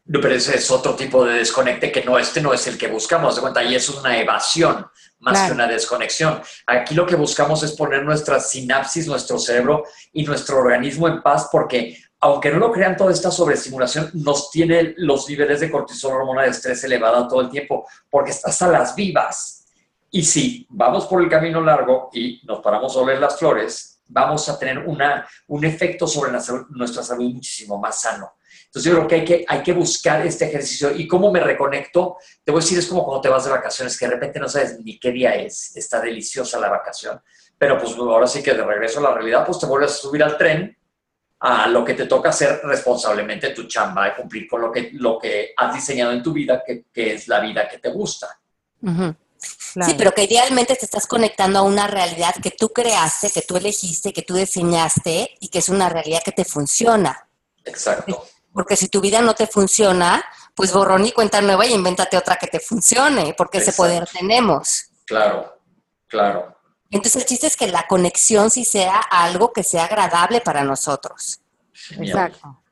No, 0.08 0.20
pero 0.20 0.34
ese 0.34 0.56
es 0.56 0.70
otro 0.70 0.94
tipo 0.94 1.24
de 1.24 1.38
desconecte 1.38 1.90
que 1.90 2.04
no, 2.04 2.16
este 2.18 2.40
no 2.40 2.54
es 2.54 2.66
el 2.68 2.78
que 2.78 2.86
buscamos, 2.86 3.34
de 3.34 3.40
cuenta, 3.40 3.64
y 3.64 3.74
es 3.74 3.88
una 3.88 4.18
evasión 4.18 4.86
más 5.18 5.46
que 5.46 5.52
una 5.52 5.66
desconexión. 5.66 6.40
Aquí 6.66 6.94
lo 6.94 7.06
que 7.06 7.16
buscamos 7.16 7.62
es 7.62 7.72
poner 7.72 8.04
nuestra 8.04 8.38
sinapsis, 8.38 9.08
nuestro 9.08 9.38
cerebro 9.38 9.84
y 10.12 10.24
nuestro 10.24 10.58
organismo 10.58 11.08
en 11.08 11.22
paz 11.22 11.48
porque 11.50 11.98
aunque 12.20 12.50
no 12.50 12.58
lo 12.58 12.72
crean, 12.72 12.96
toda 12.96 13.12
esta 13.12 13.30
sobreestimulación 13.30 14.10
nos 14.14 14.50
tiene 14.50 14.94
los 14.96 15.28
niveles 15.28 15.60
de 15.60 15.70
cortisol, 15.70 16.14
hormona 16.14 16.42
de 16.42 16.50
estrés 16.50 16.82
elevada 16.84 17.28
todo 17.28 17.42
el 17.42 17.50
tiempo, 17.50 17.86
porque 18.10 18.30
estás 18.30 18.60
a 18.62 18.68
las 18.68 18.94
vivas. 18.96 19.66
Y 20.10 20.22
si 20.22 20.66
vamos 20.70 21.06
por 21.06 21.22
el 21.22 21.28
camino 21.28 21.60
largo 21.60 22.10
y 22.12 22.40
nos 22.44 22.60
paramos 22.60 22.96
a 22.96 23.00
oler 23.00 23.18
las 23.18 23.38
flores, 23.38 24.00
vamos 24.08 24.48
a 24.48 24.58
tener 24.58 24.78
una, 24.78 25.28
un 25.48 25.64
efecto 25.64 26.06
sobre 26.06 26.32
nuestra 26.70 27.02
salud 27.02 27.32
muchísimo 27.32 27.78
más 27.78 28.00
sano. 28.00 28.32
Entonces 28.76 28.92
yo 28.92 28.98
creo 28.98 29.08
que 29.08 29.14
hay, 29.14 29.24
que 29.24 29.44
hay 29.48 29.62
que 29.62 29.72
buscar 29.72 30.26
este 30.26 30.44
ejercicio. 30.44 30.94
¿Y 30.94 31.08
cómo 31.08 31.32
me 31.32 31.40
reconecto? 31.40 32.18
Te 32.44 32.52
voy 32.52 32.60
a 32.60 32.62
decir, 32.62 32.78
es 32.78 32.86
como 32.86 33.06
cuando 33.06 33.22
te 33.22 33.30
vas 33.30 33.46
de 33.46 33.50
vacaciones, 33.50 33.98
que 33.98 34.04
de 34.04 34.12
repente 34.12 34.38
no 34.38 34.50
sabes 34.50 34.78
ni 34.80 34.98
qué 34.98 35.12
día 35.12 35.34
es. 35.34 35.74
Está 35.74 35.98
deliciosa 35.98 36.60
la 36.60 36.68
vacación. 36.68 37.18
Pero 37.56 37.78
pues 37.78 37.94
ahora 37.96 38.26
sí 38.26 38.42
que 38.42 38.52
de 38.52 38.62
regreso 38.62 38.98
a 38.98 39.04
la 39.04 39.14
realidad, 39.14 39.46
pues 39.46 39.60
te 39.60 39.64
vuelves 39.64 39.92
a 39.92 39.94
subir 39.94 40.22
al 40.22 40.36
tren 40.36 40.76
a 41.40 41.68
lo 41.68 41.86
que 41.86 41.94
te 41.94 42.04
toca 42.04 42.28
hacer 42.28 42.60
responsablemente 42.64 43.54
tu 43.54 43.64
chamba, 43.66 44.10
de 44.10 44.14
cumplir 44.14 44.46
con 44.46 44.60
lo 44.60 44.70
que, 44.70 44.90
lo 44.92 45.18
que 45.18 45.54
has 45.56 45.74
diseñado 45.74 46.12
en 46.12 46.22
tu 46.22 46.34
vida, 46.34 46.62
que, 46.62 46.84
que 46.92 47.14
es 47.14 47.28
la 47.28 47.40
vida 47.40 47.66
que 47.66 47.78
te 47.78 47.88
gusta. 47.88 48.38
Sí, 49.38 49.94
pero 49.96 50.12
que 50.12 50.24
idealmente 50.24 50.76
te 50.76 50.84
estás 50.84 51.06
conectando 51.06 51.60
a 51.60 51.62
una 51.62 51.86
realidad 51.86 52.34
que 52.42 52.50
tú 52.50 52.74
creaste, 52.74 53.30
que 53.30 53.40
tú 53.40 53.56
elegiste, 53.56 54.12
que 54.12 54.20
tú 54.20 54.34
diseñaste 54.34 55.30
y 55.40 55.48
que 55.48 55.60
es 55.60 55.70
una 55.70 55.88
realidad 55.88 56.20
que 56.22 56.32
te 56.32 56.44
funciona. 56.44 57.26
Exacto. 57.64 58.26
Porque 58.56 58.74
si 58.74 58.88
tu 58.88 59.02
vida 59.02 59.20
no 59.20 59.34
te 59.34 59.46
funciona, 59.46 60.24
pues 60.54 60.72
borrón 60.72 61.04
y 61.04 61.12
cuenta 61.12 61.42
nueva 61.42 61.66
y 61.66 61.74
invéntate 61.74 62.16
otra 62.16 62.36
que 62.36 62.46
te 62.46 62.58
funcione, 62.58 63.34
porque 63.36 63.58
ese 63.58 63.74
poder 63.74 64.08
tenemos. 64.10 64.86
Claro, 65.04 65.60
claro. 66.08 66.56
Entonces 66.90 67.20
el 67.20 67.28
chiste 67.28 67.48
es 67.48 67.54
que 67.58 67.66
la 67.68 67.86
conexión 67.86 68.50
sí 68.50 68.64
sea 68.64 68.98
algo 68.98 69.52
que 69.52 69.62
sea 69.62 69.84
agradable 69.84 70.40
para 70.40 70.64
nosotros. 70.64 71.42
Exacto. 71.90 72.62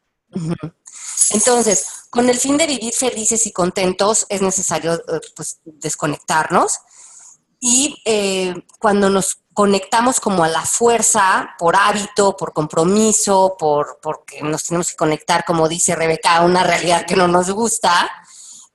Entonces, 1.32 2.06
con 2.08 2.30
el 2.30 2.38
fin 2.38 2.56
de 2.56 2.66
vivir 2.66 2.94
felices 2.94 3.46
y 3.46 3.52
contentos 3.52 4.24
es 4.30 4.40
necesario 4.40 4.94
eh, 4.94 5.20
pues, 5.36 5.60
desconectarnos 5.64 6.78
y 7.60 8.00
eh, 8.06 8.54
cuando 8.78 9.10
nos 9.10 9.43
conectamos 9.54 10.20
como 10.20 10.44
a 10.44 10.48
la 10.48 10.62
fuerza, 10.62 11.54
por 11.58 11.76
hábito, 11.76 12.36
por 12.36 12.52
compromiso, 12.52 13.56
por, 13.58 13.98
porque 14.02 14.42
nos 14.42 14.64
tenemos 14.64 14.90
que 14.90 14.96
conectar, 14.96 15.44
como 15.44 15.68
dice 15.68 15.94
Rebeca, 15.94 16.36
a 16.36 16.44
una 16.44 16.64
realidad 16.64 17.06
que 17.06 17.16
no 17.16 17.28
nos 17.28 17.50
gusta, 17.50 18.10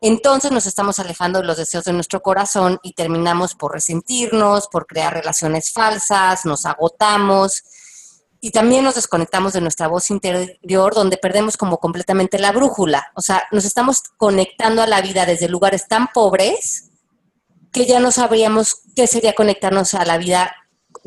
entonces 0.01 0.51
nos 0.51 0.65
estamos 0.65 0.97
alejando 0.99 1.41
de 1.41 1.45
los 1.45 1.57
deseos 1.57 1.83
de 1.83 1.91
nuestro 1.91 2.21
corazón 2.21 2.79
y 2.81 2.93
terminamos 2.93 3.53
por 3.55 3.73
resentirnos, 3.73 4.69
por 4.69 4.87
crear 4.87 5.13
relaciones 5.13 5.73
falsas, 5.73 6.45
nos 6.45 6.65
agotamos 6.65 7.63
y 8.39 8.51
también 8.51 8.85
nos 8.85 8.95
desconectamos 8.95 9.51
de 9.51 9.59
nuestra 9.59 9.89
voz 9.89 10.09
interior 10.09 10.93
donde 10.93 11.17
perdemos 11.17 11.57
como 11.57 11.79
completamente 11.79 12.39
la 12.39 12.53
brújula. 12.53 13.11
O 13.15 13.21
sea, 13.21 13.43
nos 13.51 13.65
estamos 13.65 14.01
conectando 14.15 14.81
a 14.81 14.87
la 14.87 15.01
vida 15.01 15.25
desde 15.25 15.49
lugares 15.49 15.89
tan 15.89 16.07
pobres 16.13 16.85
que 17.73 17.85
ya 17.85 17.99
no 17.99 18.11
sabríamos 18.11 18.77
qué 18.95 19.05
sería 19.05 19.35
conectarnos 19.35 19.93
a 19.93 20.05
la 20.05 20.17
vida 20.17 20.55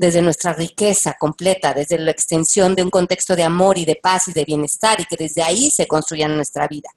desde 0.02 0.21
nuestra 0.21 0.52
riqueza 0.52 1.14
completa, 1.16 1.73
desde 1.73 1.97
la 1.97 2.11
extensión 2.11 2.75
de 2.75 2.82
un 2.82 2.90
contexto 2.90 3.37
de 3.37 3.44
amor 3.44 3.78
y 3.78 3.85
de 3.85 3.94
paz 3.94 4.26
y 4.26 4.32
de 4.32 4.44
bienestar 4.44 5.00
y 5.00 5.04
que 5.04 5.14
desde 5.16 5.44
ahí 5.44 5.71
se 5.71 5.87
construya 5.87 6.26
nuestra 6.26 6.66
vida. 6.66 6.90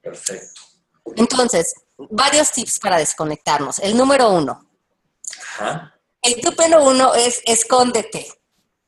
Perfecto. 0.00 0.60
Entonces, 1.16 1.74
varios 1.98 2.52
tips 2.52 2.78
para 2.78 2.98
desconectarnos. 2.98 3.80
El 3.80 3.96
número 3.96 4.30
uno. 4.30 4.70
El 6.22 6.36
tip 6.36 6.56
número 6.60 6.84
uno 6.84 7.12
es 7.12 7.42
escóndete. 7.44 8.24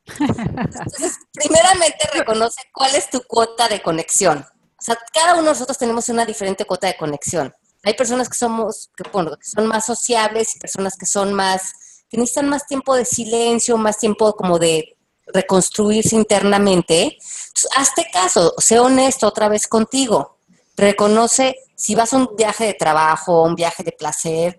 Entonces, 0.07 1.19
primeramente 1.33 2.09
reconoce 2.13 2.63
cuál 2.73 2.95
es 2.95 3.11
tu 3.11 3.21
cuota 3.27 3.67
de 3.67 3.83
conexión. 3.83 4.47
O 4.79 4.83
sea, 4.83 4.97
cada 5.13 5.33
uno 5.33 5.43
de 5.43 5.49
nosotros 5.49 5.77
tenemos 5.77 6.09
una 6.09 6.25
diferente 6.25 6.65
cuota 6.67 6.87
de 6.87 6.97
conexión. 6.97 7.53
Hay 7.83 7.95
personas 7.95 8.29
que 8.29 8.37
somos, 8.37 8.93
que, 8.97 9.03
que 9.03 9.49
son 9.49 9.67
más 9.67 9.87
sociables 9.87 10.55
y 10.55 10.61
personas 10.61 10.95
que 10.97 11.07
son 11.07 11.35
más, 11.35 11.73
necesitan 12.17 12.49
más 12.49 12.67
tiempo 12.67 12.95
de 12.95 13.05
silencio, 13.05 13.77
más 13.77 13.99
tiempo 13.99 14.35
como 14.35 14.59
de 14.59 14.97
reconstruirse 15.27 16.17
internamente. 16.17 17.03
Entonces, 17.03 17.71
hazte 17.77 18.07
caso, 18.13 18.55
sé 18.59 18.79
honesto 18.79 19.27
otra 19.27 19.49
vez 19.49 19.67
contigo. 19.67 20.39
Reconoce 20.77 21.57
si 21.77 21.95
vas 21.95 22.13
a 22.13 22.19
un 22.19 22.31
viaje 22.37 22.65
de 22.65 22.75
trabajo, 22.75 23.43
un 23.43 23.55
viaje 23.55 23.83
de 23.83 23.93
placer, 23.93 24.59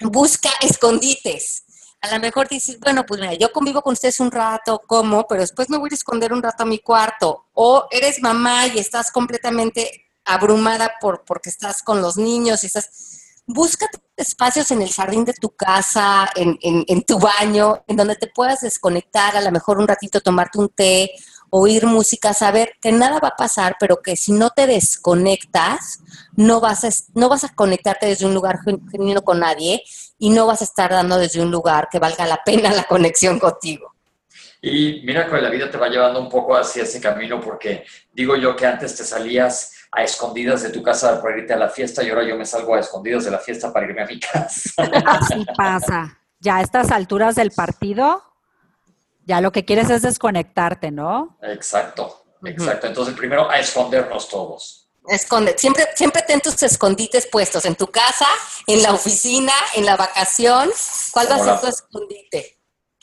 busca 0.00 0.50
escondites. 0.60 1.64
A 2.00 2.14
lo 2.14 2.20
mejor 2.20 2.48
dices, 2.48 2.78
bueno, 2.78 3.04
pues 3.04 3.20
mira, 3.20 3.34
yo 3.34 3.52
convivo 3.52 3.82
con 3.82 3.92
ustedes 3.92 4.20
un 4.20 4.30
rato, 4.30 4.80
como, 4.86 5.26
pero 5.26 5.40
después 5.40 5.68
me 5.68 5.78
voy 5.78 5.88
a 5.90 5.94
esconder 5.94 6.32
un 6.32 6.42
rato 6.42 6.62
a 6.62 6.66
mi 6.66 6.78
cuarto. 6.78 7.46
O 7.54 7.86
eres 7.90 8.20
mamá 8.20 8.68
y 8.68 8.78
estás 8.78 9.10
completamente 9.10 10.06
abrumada 10.24 10.94
por, 11.00 11.24
porque 11.24 11.48
estás 11.48 11.82
con 11.82 12.00
los 12.00 12.16
niños 12.16 12.62
y 12.62 12.66
estás... 12.66 13.24
Busca 13.50 13.86
espacios 14.16 14.70
en 14.70 14.82
el 14.82 14.92
jardín 14.92 15.24
de 15.24 15.32
tu 15.32 15.50
casa, 15.50 16.28
en, 16.36 16.58
en, 16.62 16.84
en 16.86 17.02
tu 17.02 17.18
baño, 17.18 17.82
en 17.88 17.96
donde 17.96 18.14
te 18.14 18.28
puedas 18.28 18.60
desconectar, 18.60 19.36
a 19.36 19.40
lo 19.40 19.50
mejor 19.50 19.78
un 19.78 19.88
ratito 19.88 20.20
tomarte 20.20 20.58
un 20.58 20.68
té 20.68 21.10
oír 21.50 21.86
música, 21.86 22.32
saber 22.34 22.72
que 22.80 22.92
nada 22.92 23.20
va 23.20 23.28
a 23.28 23.36
pasar, 23.36 23.76
pero 23.80 24.02
que 24.02 24.16
si 24.16 24.32
no 24.32 24.50
te 24.50 24.66
desconectas, 24.66 26.00
no 26.36 26.60
vas 26.60 26.84
a, 26.84 26.90
no 27.14 27.28
vas 27.28 27.44
a 27.44 27.54
conectarte 27.54 28.06
desde 28.06 28.26
un 28.26 28.34
lugar 28.34 28.58
genuino 28.90 29.22
con 29.22 29.40
nadie 29.40 29.82
y 30.18 30.30
no 30.30 30.46
vas 30.46 30.60
a 30.60 30.64
estar 30.64 30.90
dando 30.90 31.18
desde 31.18 31.40
un 31.40 31.50
lugar 31.50 31.88
que 31.90 31.98
valga 31.98 32.26
la 32.26 32.42
pena 32.44 32.72
la 32.72 32.84
conexión 32.84 33.38
contigo. 33.38 33.94
Y 34.60 35.02
mira 35.04 35.28
que 35.28 35.40
la 35.40 35.50
vida 35.50 35.70
te 35.70 35.78
va 35.78 35.88
llevando 35.88 36.20
un 36.20 36.28
poco 36.28 36.56
hacia 36.56 36.82
ese 36.82 37.00
camino 37.00 37.40
porque 37.40 37.84
digo 38.12 38.36
yo 38.36 38.56
que 38.56 38.66
antes 38.66 38.96
te 38.96 39.04
salías 39.04 39.72
a 39.90 40.02
escondidas 40.02 40.62
de 40.62 40.70
tu 40.70 40.82
casa 40.82 41.20
para 41.22 41.38
irte 41.38 41.52
a 41.52 41.56
la 41.56 41.68
fiesta 41.68 42.02
y 42.02 42.10
ahora 42.10 42.24
yo 42.24 42.36
me 42.36 42.44
salgo 42.44 42.74
a 42.74 42.80
escondidas 42.80 43.24
de 43.24 43.30
la 43.30 43.38
fiesta 43.38 43.72
para 43.72 43.86
irme 43.86 44.02
a 44.02 44.06
mi 44.06 44.20
casa. 44.20 44.82
Así 45.06 45.46
pasa. 45.56 46.18
Ya 46.40 46.56
a 46.56 46.62
estas 46.62 46.90
alturas 46.90 47.34
del 47.34 47.50
partido, 47.50 48.22
ya 49.24 49.40
lo 49.40 49.50
que 49.50 49.64
quieres 49.64 49.90
es 49.90 50.02
desconectarte, 50.02 50.90
¿no? 50.90 51.38
Exacto, 51.42 52.24
exacto. 52.44 52.86
Entonces, 52.86 53.14
primero 53.14 53.50
a 53.50 53.58
escondernos 53.58 54.28
todos. 54.28 54.88
Esconde, 55.08 55.56
siempre, 55.56 55.86
siempre 55.94 56.22
ten 56.22 56.40
tus 56.40 56.62
escondites 56.62 57.26
puestos 57.26 57.64
en 57.64 57.74
tu 57.74 57.86
casa, 57.86 58.26
en 58.66 58.82
la 58.82 58.92
oficina, 58.92 59.52
en 59.74 59.86
la 59.86 59.96
vacación. 59.96 60.70
¿Cuál 61.12 61.30
va 61.30 61.36
a 61.36 61.38
ser 61.44 61.60
tu 61.60 61.66
escondite? 61.66 62.58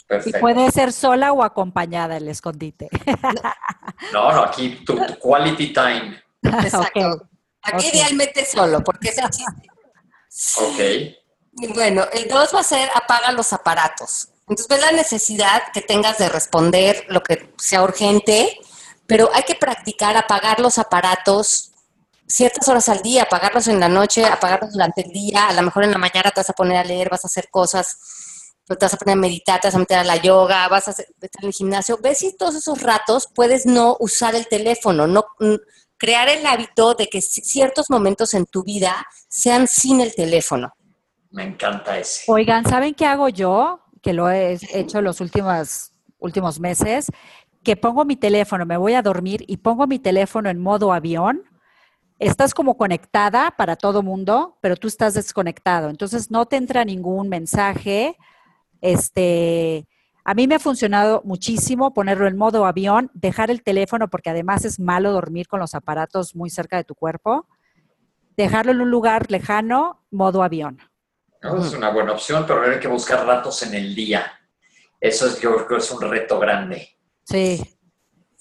Perfecto. 0.08 0.38
Y 0.38 0.42
puede 0.42 0.72
ser 0.72 0.94
sola 0.94 1.34
o 1.34 1.44
acompañada 1.44 2.18
el 2.18 2.27
escondite. 2.27 2.89
No, 4.13 4.32
no, 4.32 4.44
aquí 4.44 4.84
tu, 4.86 4.96
quality 5.20 5.74
time. 5.74 6.25
Exacto. 6.50 7.30
Aquí 7.62 7.88
idealmente 7.88 8.46
solo, 8.46 8.84
porque 8.84 9.10
es 9.10 9.18
el 9.18 9.30
chiste. 9.30 9.70
Ok. 10.62 11.16
Y 11.58 11.68
bueno, 11.74 12.06
el 12.14 12.28
dos 12.28 12.54
va 12.54 12.60
a 12.60 12.64
ser 12.64 12.90
apaga 12.94 13.32
los 13.32 13.54
aparatos. 13.54 14.30
Entonces, 14.42 14.68
ves 14.68 14.82
la 14.82 14.92
necesidad 14.92 15.64
que 15.74 15.82
tengas 15.82 16.18
de 16.18 16.30
responder 16.30 17.06
lo 17.08 17.24
que 17.24 17.54
sea 17.58 17.82
urgente, 17.82 18.60
pero 19.08 19.30
hay 19.34 19.44
que 19.44 19.56
practicar 19.56 20.18
apagar 20.18 20.60
los 20.60 20.78
aparatos 20.78 21.72
ciertas 22.28 22.68
horas 22.68 22.90
al 22.90 23.02
día, 23.02 23.24
apagarlos 23.24 23.68
en 23.68 23.80
la 23.80 23.90
noche, 23.90 24.25
apagarlos 24.25 24.74
durante 24.74 25.02
el 25.02 25.12
día, 25.12 25.48
a 25.48 25.54
lo 25.54 25.62
mejor 25.62 25.84
en 25.84 25.92
la 25.92 25.98
mañana 25.98 26.32
te 26.32 26.40
vas 26.40 26.50
a 26.50 26.54
poner 26.54 26.78
a 26.78 26.84
leer, 26.84 27.10
vas 27.10 27.24
a 27.24 27.28
hacer 27.28 27.50
cosas, 27.50 27.98
te 28.68 28.75
vas 28.80 28.94
a 28.94 28.98
poner 28.98 29.14
a 29.14 29.22
meditar, 29.22 29.62
te 29.62 29.68
vas 29.68 29.75
a 29.75 29.80
meter 29.80 30.00
a 30.00 30.04
la 30.04 30.18
yoga, 30.18 30.68
vas 30.68 30.88
a 30.88 30.92
estar 30.92 31.06
en 31.42 31.48
el 31.48 31.54
gimnasio. 31.54 32.00
Ves 32.02 32.20
si 32.20 32.36
todos 32.36 32.56
esos 32.56 32.82
ratos 32.82 33.30
puedes 33.34 33.66
no 33.66 33.96
usar 34.00 34.36
el 34.36 34.48
teléfono, 34.48 35.08
no 35.08 35.25
crear 35.98 36.30
el 36.30 36.46
hábito 36.46 36.94
de 36.94 37.08
que 37.08 37.22
ciertos 37.22 37.90
momentos 37.90 38.34
en 38.34 38.46
tu 38.46 38.64
vida 38.64 39.06
sean 39.28 39.68
sin 39.68 40.02
el 40.02 40.14
teléfono. 40.14 40.74
Me 41.32 41.44
encanta 41.44 41.98
ese. 41.98 42.24
Oigan, 42.28 42.66
¿saben 42.66 42.94
qué 42.94 43.06
hago 43.06 43.30
yo? 43.30 43.82
que 44.06 44.14
lo 44.14 44.30
he 44.30 44.60
hecho 44.72 45.02
los 45.02 45.20
últimos, 45.20 45.92
últimos 46.20 46.60
meses, 46.60 47.08
que 47.64 47.75
pongo 47.75 48.06
mi 48.06 48.16
teléfono, 48.16 48.64
me 48.64 48.78
voy 48.78 48.94
a 48.94 49.02
dormir 49.02 49.44
y 49.48 49.58
pongo 49.58 49.88
mi 49.88 49.98
teléfono 49.98 50.48
en 50.48 50.62
modo 50.62 50.94
avión. 50.94 51.42
Estás 52.20 52.54
como 52.54 52.78
conectada 52.78 53.56
para 53.58 53.75
todo 53.75 54.04
mundo, 54.04 54.60
pero 54.62 54.75
tú 54.75 54.88
estás 54.88 55.16
desconectado. 55.16 55.90
Entonces 55.90 56.30
no 56.30 56.46
te 56.46 56.58
entra 56.58 56.86
ningún 56.86 57.30
mensaje. 57.30 58.16
Este, 58.80 59.88
a 60.27 60.34
mí 60.34 60.48
me 60.48 60.55
ha 60.55 60.60
funcionado 60.60 61.22
muchísimo 61.24 61.94
ponerlo 61.94 62.27
en 62.27 62.36
modo 62.36 62.65
avión, 62.65 63.12
dejar 63.13 63.51
el 63.51 63.62
teléfono 63.62 64.10
porque 64.10 64.32
además 64.32 64.65
es 64.65 64.79
malo 64.79 65.12
dormir 65.12 65.48
con 65.48 65.60
los 65.60 65.75
aparatos 65.75 66.36
muy 66.36 66.50
cerca 66.50 66.77
de 66.77 66.84
tu 66.84 66.96
cuerpo. 66.96 67.48
dejarlo 68.36 68.74
en 68.74 68.82
un 68.82 68.91
lugar 68.91 69.32
lejano, 69.32 70.03
modo 70.12 70.44
avión. 70.44 70.79
es 71.41 71.74
una 71.74 71.89
buena 71.91 72.12
opción, 72.12 72.44
pero 72.46 72.63
hay 72.63 72.79
que 72.79 72.88
buscar 72.88 73.25
ratos 73.25 73.62
en 73.63 73.75
el 73.75 73.96
día. 73.96 74.25
Eso 75.00 75.27
es, 75.27 75.39
yo 75.39 75.55
creo 75.55 75.67
que 75.67 75.75
es 75.77 75.91
un 75.91 76.01
reto 76.01 76.39
grande. 76.39 76.98
Sí. 77.24 77.75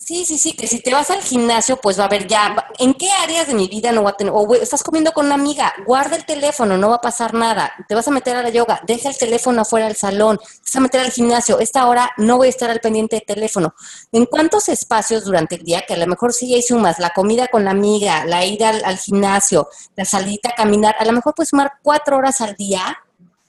Sí, 0.07 0.27
sí, 0.27 0.37
sí, 0.37 0.53
que 0.53 0.67
si 0.67 0.81
te 0.81 0.93
vas 0.93 1.09
al 1.09 1.23
gimnasio, 1.23 1.79
pues 1.79 1.99
va 1.99 2.03
a 2.03 2.07
haber 2.09 2.27
ya, 2.27 2.55
¿en 2.79 2.93
qué 2.93 3.11
áreas 3.11 3.47
de 3.47 3.55
mi 3.55 3.69
vida 3.69 3.91
no 3.91 4.03
va 4.03 4.11
a 4.11 4.17
tener? 4.17 4.35
O 4.37 4.55
estás 4.55 4.83
comiendo 4.83 5.13
con 5.13 5.25
una 5.25 5.37
amiga, 5.37 5.73
guarda 5.87 6.15
el 6.15 6.27
teléfono, 6.27 6.77
no 6.77 6.91
va 6.91 6.97
a 6.97 7.01
pasar 7.01 7.33
nada. 7.33 7.73
Te 7.89 7.95
vas 7.95 8.07
a 8.07 8.11
meter 8.11 8.37
a 8.37 8.43
la 8.43 8.51
yoga, 8.51 8.83
deja 8.87 9.09
el 9.09 9.17
teléfono 9.17 9.63
afuera 9.63 9.87
del 9.87 9.97
salón, 9.97 10.37
te 10.37 10.45
vas 10.63 10.77
a 10.77 10.81
meter 10.81 11.01
al 11.01 11.11
gimnasio, 11.11 11.59
esta 11.59 11.87
hora 11.87 12.11
no 12.19 12.37
voy 12.37 12.49
a 12.49 12.51
estar 12.51 12.69
al 12.69 12.81
pendiente 12.81 13.17
del 13.17 13.25
teléfono. 13.25 13.75
¿En 14.13 14.27
cuántos 14.27 14.69
espacios 14.69 15.25
durante 15.25 15.55
el 15.55 15.63
día, 15.63 15.85
que 15.89 15.95
a 15.95 15.97
lo 15.97 16.07
mejor 16.07 16.35
sí 16.35 16.53
hay 16.53 16.61
sumas, 16.61 16.99
la 16.99 17.09
comida 17.09 17.49
con 17.49 17.65
la 17.65 17.71
amiga, 17.71 18.27
la 18.27 18.45
ida 18.45 18.69
al, 18.69 18.85
al 18.85 18.99
gimnasio, 18.99 19.69
la 19.97 20.05
salida 20.05 20.51
a 20.51 20.55
caminar, 20.55 20.97
a 20.99 21.07
lo 21.07 21.13
mejor 21.13 21.35
puedes 21.35 21.49
sumar 21.49 21.73
cuatro 21.83 22.19
horas 22.19 22.43
al 22.43 22.55
día 22.57 22.99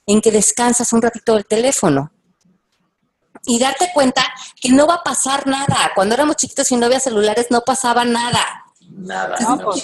en 0.06 0.22
que 0.22 0.32
descansas 0.32 0.94
un 0.94 1.02
ratito 1.02 1.34
del 1.34 1.46
teléfono? 1.46 2.14
Y 3.46 3.60
darte 3.60 3.92
cuenta 3.94 4.24
que 4.60 4.70
no 4.70 4.88
va 4.88 4.96
a 4.96 5.04
pasar 5.04 5.48
nada. 5.48 5.92
Cuando 5.96 6.16
éramos 6.16 6.38
chiquitos 6.38 6.72
y 6.72 6.78
no 6.78 6.86
había 6.86 7.00
celulares 7.00 7.48
no 7.50 7.62
pasaba 7.62 8.06
nada. 8.06 8.66
Nada. 8.90 9.36
Pues 9.64 9.84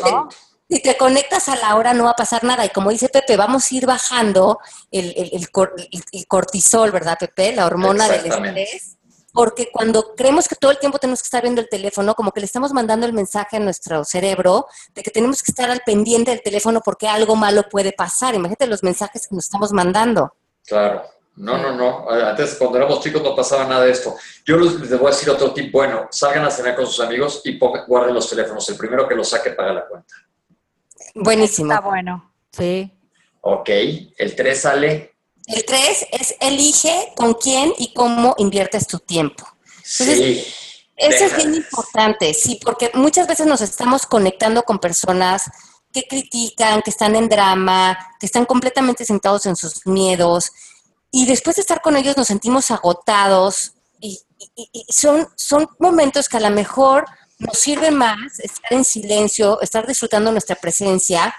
si 0.72 0.82
te 0.82 0.96
conectas 0.96 1.50
a 1.50 1.58
la 1.58 1.75
hora 1.75 1.94
no 1.94 2.06
va 2.06 2.12
a 2.12 2.15
pasar 2.15 2.46
nada. 2.46 2.65
Y 2.65 2.70
como 2.70 2.91
dice 2.91 3.10
Pepe, 3.10 3.36
vamos 3.36 3.70
a 3.70 3.75
ir 3.75 3.86
bajando 3.86 4.58
el, 4.89 5.13
el, 5.18 6.27
cortisol, 6.27 6.91
¿verdad, 6.91 7.18
Pepe? 7.20 7.53
La 7.53 7.65
hormona 7.65 8.08
del 8.08 8.25
estrés. 8.25 8.98
Porque 9.34 9.70
cuando 9.72 10.13
creemos 10.15 10.48
que 10.48 10.56
todo 10.56 10.72
el 10.72 10.80
tiempo 10.80 10.98
tenemos 10.98 11.22
que 11.22 11.27
estar 11.27 11.41
viendo 11.41 11.60
el 11.60 11.68
teléfono, 11.68 12.15
como 12.15 12.32
que 12.32 12.39
le 12.39 12.46
estamos 12.46 12.72
mandando 12.72 13.06
el 13.06 13.12
mensaje 13.12 13.58
a 13.58 13.60
nuestro 13.60 14.06
cerebro 14.06 14.68
de 14.94 15.03
que 15.03 15.12
tenemos 15.12 15.44
que 15.44 15.51
estar 15.51 15.70
al 15.70 15.82
pendiente 15.86 16.32
del 16.32 16.41
teléfono 16.41 16.80
porque 16.80 17.08
algo 17.08 17.36
malo 17.36 17.63
puede 17.70 17.91
pasar. 17.91 18.34
Imagínate 18.34 18.68
los 18.68 18.82
mensajes 18.82 19.27
que 19.27 19.36
nos 19.36 19.46
estamos 19.46 19.74
mandando. 19.74 20.34
Claro. 20.65 21.03
No, 21.36 21.58
no, 21.58 21.74
no. 21.74 22.10
Antes, 22.10 22.56
cuando 22.56 22.78
éramos 22.78 23.02
chicos, 23.02 23.22
no 23.24 23.36
pasaba 23.36 23.66
nada 23.66 23.86
de 23.86 23.92
esto. 23.92 24.16
Yo 24.46 24.58
les, 24.58 24.90
voy 25.00 25.08
a 25.08 25.12
decir 25.12 25.30
otro 25.30 25.54
tip. 25.54 25.72
Bueno, 25.72 26.08
salgan 26.12 26.46
a 26.46 26.52
cenar 26.52 26.76
con 26.76 26.86
sus 26.86 27.00
amigos 27.00 27.42
y 27.46 27.58
guarden 27.58 28.14
los 28.14 28.30
teléfonos. 28.30 28.68
El 28.70 28.78
primero 28.78 29.08
que 29.08 29.16
los 29.16 29.30
saque 29.30 29.52
paga 29.52 29.74
la 29.74 29.88
cuenta. 29.88 30.14
Buenísimo. 31.16 31.72
Está 31.72 31.88
bueno, 31.88 32.34
sí. 32.52 32.92
Ok. 33.42 33.70
El 33.70 34.36
3 34.36 34.62
sale. 34.62 35.16
El 35.48 35.66
3 35.66 36.08
es 36.12 36.36
elige 36.40 37.14
con 37.16 37.34
quién 37.34 37.74
y 37.78 37.94
cómo 37.94 38.36
inviertes 38.38 38.88
tu 38.88 39.00
tiempo. 39.00 39.46
sí. 39.84 40.46
Eso 41.02 41.26
es 41.26 41.36
bien 41.36 41.56
importante, 41.56 42.32
sí, 42.36 42.60
porque 42.64 42.92
muchas 42.94 43.26
veces 43.26 43.48
nos 43.48 43.62
estamos 43.62 44.06
conectando 44.06 44.62
con 44.62 44.78
personas 44.78 45.50
que 45.92 46.04
critican, 46.08 46.84
que 46.84 46.92
están 46.92 47.16
en 47.16 47.28
drama, 47.28 47.98
que 48.20 48.28
están 48.28 48.46
completamente 48.46 49.04
sentados 49.04 49.48
en 49.48 49.56
sus 49.56 49.88
miedos 49.88 50.52
y 51.12 51.25
después 51.25 51.58
de 51.58 51.62
estar 51.62 51.82
con 51.82 51.98
ellos 51.98 52.18
nos 52.18 52.27
sentimos 52.27 52.72
agotados 52.72 53.74
y, 54.00 54.20
son, 54.89 55.27
son 55.36 55.68
momentos 55.77 56.27
que 56.27 56.38
a 56.38 56.41
lo 56.41 56.50
mejor 56.50 57.06
nos 57.38 57.58
sirve 57.58 57.91
más 57.91 58.39
estar 58.39 58.74
en 58.74 58.84
silencio, 58.84 59.62
estar 59.62 59.86
disfrutando 59.86 60.32
nuestra 60.32 60.56
presencia, 60.56 61.36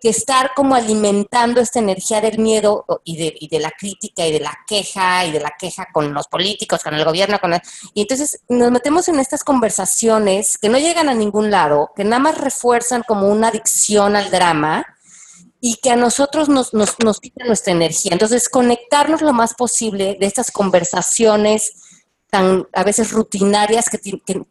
que 0.00 0.10
estar 0.10 0.52
como 0.54 0.74
alimentando 0.74 1.60
esta 1.60 1.78
energía 1.78 2.20
del 2.20 2.38
miedo 2.38 2.84
y 3.04 3.16
de, 3.16 3.34
y 3.40 3.48
de, 3.48 3.60
la 3.60 3.70
crítica 3.70 4.26
y 4.26 4.32
de 4.32 4.40
la 4.40 4.56
queja 4.66 5.24
y 5.24 5.32
de 5.32 5.40
la 5.40 5.54
queja 5.58 5.88
con 5.92 6.12
los 6.12 6.28
políticos, 6.28 6.82
con 6.82 6.94
el 6.94 7.04
gobierno. 7.04 7.40
Con 7.40 7.54
Y 7.94 8.02
entonces 8.02 8.40
nos 8.48 8.70
metemos 8.70 9.08
en 9.08 9.18
estas 9.18 9.42
conversaciones 9.42 10.58
que 10.58 10.68
no 10.68 10.78
llegan 10.78 11.08
a 11.08 11.14
ningún 11.14 11.50
lado, 11.50 11.90
que 11.96 12.04
nada 12.04 12.20
más 12.20 12.38
refuerzan 12.38 13.02
como 13.02 13.28
una 13.28 13.48
adicción 13.48 14.14
al 14.14 14.30
drama 14.30 14.86
y 15.66 15.74
que 15.82 15.90
a 15.90 15.96
nosotros 15.96 16.48
nos, 16.48 16.74
nos, 16.74 16.94
nos 17.02 17.18
quita 17.18 17.44
nuestra 17.44 17.72
energía. 17.72 18.12
Entonces, 18.12 18.48
conectarnos 18.48 19.20
lo 19.20 19.32
más 19.32 19.54
posible 19.54 20.16
de 20.20 20.24
estas 20.24 20.52
conversaciones 20.52 21.72
tan 22.30 22.68
a 22.72 22.84
veces 22.84 23.10
rutinarias 23.10 23.90
que, 23.90 23.98
que, 23.98 24.42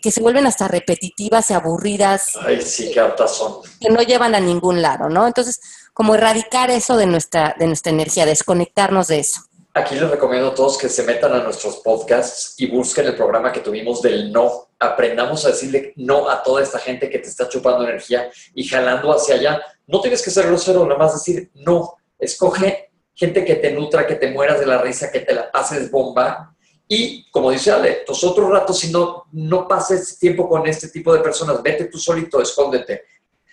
que, 0.00 0.10
se 0.10 0.22
vuelven 0.22 0.46
hasta 0.46 0.68
repetitivas 0.68 1.50
y 1.50 1.52
aburridas. 1.52 2.30
Ay, 2.40 2.62
sí, 2.62 2.90
qué 2.94 3.02
son. 3.28 3.56
Que 3.82 3.90
no 3.90 4.00
llevan 4.00 4.34
a 4.34 4.40
ningún 4.40 4.80
lado, 4.80 5.10
¿no? 5.10 5.26
Entonces, 5.26 5.60
como 5.92 6.14
erradicar 6.14 6.70
eso 6.70 6.96
de 6.96 7.04
nuestra, 7.04 7.54
de 7.58 7.66
nuestra 7.66 7.92
energía, 7.92 8.24
desconectarnos 8.24 9.08
de 9.08 9.18
eso. 9.18 9.42
Aquí 9.74 9.94
les 9.94 10.10
recomiendo 10.10 10.48
a 10.48 10.54
todos 10.54 10.76
que 10.76 10.90
se 10.90 11.02
metan 11.02 11.32
a 11.32 11.42
nuestros 11.42 11.76
podcasts 11.76 12.54
y 12.58 12.66
busquen 12.66 13.06
el 13.06 13.16
programa 13.16 13.50
que 13.50 13.60
tuvimos 13.60 14.02
del 14.02 14.30
no. 14.30 14.68
Aprendamos 14.78 15.46
a 15.46 15.48
decirle 15.48 15.94
no 15.96 16.28
a 16.28 16.42
toda 16.42 16.62
esta 16.62 16.78
gente 16.78 17.08
que 17.08 17.18
te 17.18 17.28
está 17.28 17.48
chupando 17.48 17.82
energía 17.82 18.30
y 18.54 18.68
jalando 18.68 19.10
hacia 19.10 19.36
allá. 19.36 19.62
No 19.86 20.02
tienes 20.02 20.20
que 20.20 20.30
ser 20.30 20.46
grosero, 20.46 20.84
nada 20.84 20.98
más 20.98 21.14
decir 21.14 21.50
no. 21.54 21.94
Escoge 22.18 22.90
gente 23.14 23.46
que 23.46 23.54
te 23.54 23.72
nutra, 23.72 24.06
que 24.06 24.16
te 24.16 24.30
mueras 24.30 24.60
de 24.60 24.66
la 24.66 24.76
risa, 24.76 25.10
que 25.10 25.20
te 25.20 25.32
la 25.32 25.50
pases 25.50 25.90
bomba. 25.90 26.54
Y 26.86 27.30
como 27.30 27.50
dice 27.50 27.70
Ale, 27.70 28.02
tus 28.06 28.22
otros 28.24 28.50
ratos, 28.50 28.78
si 28.78 28.92
no, 28.92 29.24
no 29.32 29.66
pases 29.66 30.18
tiempo 30.18 30.50
con 30.50 30.66
este 30.66 30.88
tipo 30.88 31.14
de 31.14 31.20
personas, 31.20 31.62
vete 31.62 31.86
tú 31.86 31.96
solito, 31.96 32.42
escóndete 32.42 33.04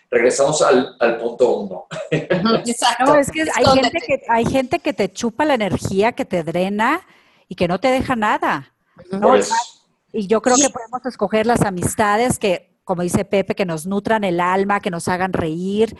regresamos 0.10 0.62
al, 0.62 1.18
punto 1.20 1.58
uno. 1.58 1.88
Exacto. 2.12 3.06
No, 3.06 3.16
es 3.16 3.32
que 3.32 3.42
hay 3.42 3.66
gente 3.66 4.02
que, 4.06 4.22
hay 4.28 4.46
gente 4.46 4.80
que 4.80 4.94
te 4.94 5.12
chupa 5.12 5.46
la 5.46 5.54
energía, 5.54 6.14
que 6.14 6.26
te 6.26 6.44
drena 6.44 7.02
y 7.48 7.56
que 7.56 7.68
no 7.68 7.80
te 7.80 7.90
deja 7.90 8.16
nada. 8.16 8.74
Y 10.12 10.28
yo 10.28 10.42
creo 10.42 10.56
que 10.56 10.70
podemos 10.70 11.06
escoger 11.06 11.46
las 11.46 11.62
amistades 11.62 12.40
que, 12.40 12.80
como 12.84 13.04
dice 13.04 13.26
Pepe, 13.26 13.56
que 13.56 13.66
nos 13.66 13.86
nutran 13.86 14.24
el 14.24 14.40
alma, 14.40 14.80
que 14.80 14.90
nos 14.90 15.08
hagan 15.08 15.34
reír 15.34 15.96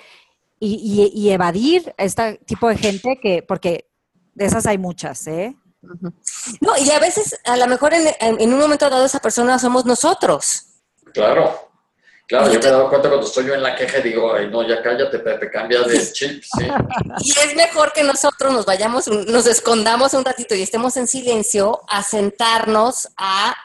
y, 0.60 1.12
y, 1.14 1.30
evadir 1.30 1.94
este 1.98 2.38
tipo 2.46 2.68
de 2.68 2.78
gente 2.78 3.18
que, 3.22 3.44
porque 3.44 3.90
de 4.34 4.46
esas 4.46 4.66
hay 4.66 4.78
muchas, 4.78 5.26
¿eh? 5.28 5.56
No, 6.60 6.78
y 6.78 6.90
a 6.92 7.00
veces, 7.00 7.40
a 7.46 7.56
lo 7.56 7.66
mejor 7.68 7.94
en, 7.94 8.10
en 8.20 8.54
un 8.54 8.60
momento 8.60 8.90
dado 8.90 9.06
esa 9.06 9.22
persona 9.22 9.58
somos 9.58 9.86
nosotros. 9.86 10.66
Claro. 11.14 11.69
Claro, 12.30 12.54
yo 12.54 12.60
me 12.60 12.66
he 12.68 12.70
dado 12.70 12.90
cuenta 12.90 13.10
cuando 13.10 13.26
estoy 13.26 13.48
yo 13.48 13.56
en 13.56 13.64
la 13.64 13.76
queja 13.76 13.98
y 13.98 14.04
digo, 14.04 14.32
ay, 14.36 14.52
no, 14.52 14.62
ya 14.62 14.84
cállate, 14.84 15.18
Pepe, 15.18 15.50
cambia 15.50 15.82
de 15.82 16.12
chip, 16.14 16.44
sí. 16.44 16.68
Y 17.22 17.32
es 17.32 17.56
mejor 17.56 17.92
que 17.92 18.04
nosotros 18.04 18.54
nos 18.54 18.68
vayamos, 18.68 19.08
nos 19.08 19.48
escondamos 19.48 20.14
un 20.14 20.24
ratito 20.24 20.54
y 20.54 20.62
estemos 20.62 20.96
en 20.98 21.08
silencio 21.08 21.82
a 21.88 22.04
sentarnos 22.04 23.10
a 23.18 23.56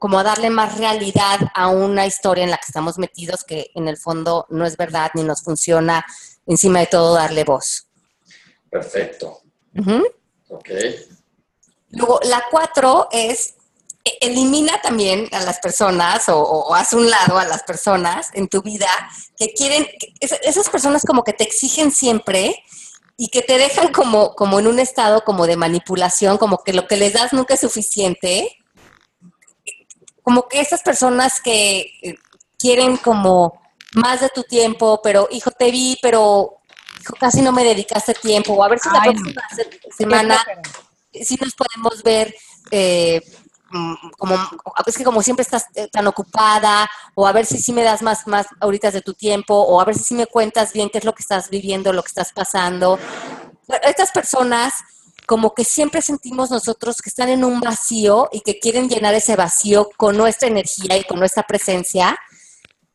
como 0.00 0.18
a 0.18 0.24
darle 0.24 0.50
más 0.50 0.76
realidad 0.76 1.38
a 1.54 1.68
una 1.68 2.04
historia 2.04 2.42
en 2.42 2.50
la 2.50 2.56
que 2.56 2.66
estamos 2.66 2.98
metidos 2.98 3.44
que 3.44 3.70
en 3.74 3.86
el 3.86 3.96
fondo 3.96 4.46
no 4.48 4.66
es 4.66 4.76
verdad 4.76 5.12
ni 5.14 5.22
nos 5.22 5.42
funciona, 5.42 6.04
encima 6.46 6.80
de 6.80 6.86
todo 6.86 7.14
darle 7.14 7.44
voz. 7.44 7.86
Perfecto. 8.70 9.42
Ok. 10.48 10.70
Luego, 11.90 12.18
la 12.24 12.42
cuatro 12.50 13.06
es 13.12 13.53
elimina 14.20 14.80
también 14.82 15.28
a 15.32 15.40
las 15.40 15.60
personas 15.60 16.24
o, 16.28 16.74
haz 16.74 16.92
un 16.92 17.08
lado 17.08 17.38
a 17.38 17.44
las 17.46 17.62
personas 17.62 18.28
en 18.34 18.48
tu 18.48 18.60
vida 18.62 18.88
que 19.36 19.52
quieren, 19.54 19.86
esas 20.20 20.68
personas 20.68 21.02
como 21.06 21.24
que 21.24 21.32
te 21.32 21.44
exigen 21.44 21.90
siempre 21.90 22.62
y 23.16 23.28
que 23.28 23.42
te 23.42 23.56
dejan 23.56 23.92
como, 23.92 24.34
como 24.34 24.58
en 24.58 24.66
un 24.66 24.78
estado 24.78 25.24
como 25.24 25.46
de 25.46 25.56
manipulación, 25.56 26.36
como 26.36 26.58
que 26.58 26.72
lo 26.72 26.86
que 26.86 26.96
les 26.96 27.12
das 27.12 27.32
nunca 27.32 27.54
es 27.54 27.60
suficiente. 27.60 28.58
Como 30.22 30.48
que 30.48 30.60
esas 30.60 30.82
personas 30.82 31.40
que 31.40 31.92
eh, 32.02 32.16
quieren 32.58 32.96
como 32.96 33.60
más 33.94 34.20
de 34.20 34.30
tu 34.30 34.42
tiempo, 34.42 35.00
pero 35.02 35.28
hijo 35.30 35.50
te 35.50 35.70
vi, 35.70 35.96
pero 36.02 36.58
hijo, 37.00 37.14
casi 37.20 37.40
no 37.40 37.52
me 37.52 37.62
dedicaste 37.62 38.14
tiempo, 38.14 38.54
o 38.54 38.64
a 38.64 38.68
ver 38.68 38.80
si 38.80 38.88
la 38.90 39.02
próxima 39.02 39.42
semana 39.96 40.44
si 41.12 41.36
nos 41.36 41.54
podemos 41.54 42.02
ver. 42.02 42.34
Eh, 42.70 43.22
como, 44.18 44.36
es 44.86 44.96
que 44.96 45.04
como 45.04 45.22
siempre 45.22 45.42
estás 45.42 45.66
eh, 45.74 45.88
tan 45.88 46.06
ocupada, 46.06 46.88
o 47.14 47.26
a 47.26 47.32
ver 47.32 47.46
si 47.46 47.58
sí 47.58 47.72
me 47.72 47.82
das 47.82 48.02
más, 48.02 48.26
más 48.26 48.46
ahorita 48.60 48.90
de 48.90 49.02
tu 49.02 49.14
tiempo, 49.14 49.54
o 49.54 49.80
a 49.80 49.84
ver 49.84 49.96
si 49.96 50.04
sí 50.04 50.14
me 50.14 50.26
cuentas 50.26 50.72
bien 50.72 50.90
qué 50.90 50.98
es 50.98 51.04
lo 51.04 51.14
que 51.14 51.22
estás 51.22 51.50
viviendo, 51.50 51.92
lo 51.92 52.02
que 52.02 52.08
estás 52.08 52.32
pasando. 52.32 52.98
Estas 53.82 54.10
personas 54.12 54.74
como 55.26 55.54
que 55.54 55.64
siempre 55.64 56.02
sentimos 56.02 56.50
nosotros 56.50 57.00
que 57.00 57.08
están 57.08 57.28
en 57.28 57.44
un 57.44 57.60
vacío 57.60 58.28
y 58.30 58.40
que 58.40 58.58
quieren 58.58 58.88
llenar 58.88 59.14
ese 59.14 59.36
vacío 59.36 59.88
con 59.96 60.16
nuestra 60.16 60.48
energía 60.48 60.96
y 60.96 61.04
con 61.04 61.18
nuestra 61.18 61.44
presencia, 61.44 62.18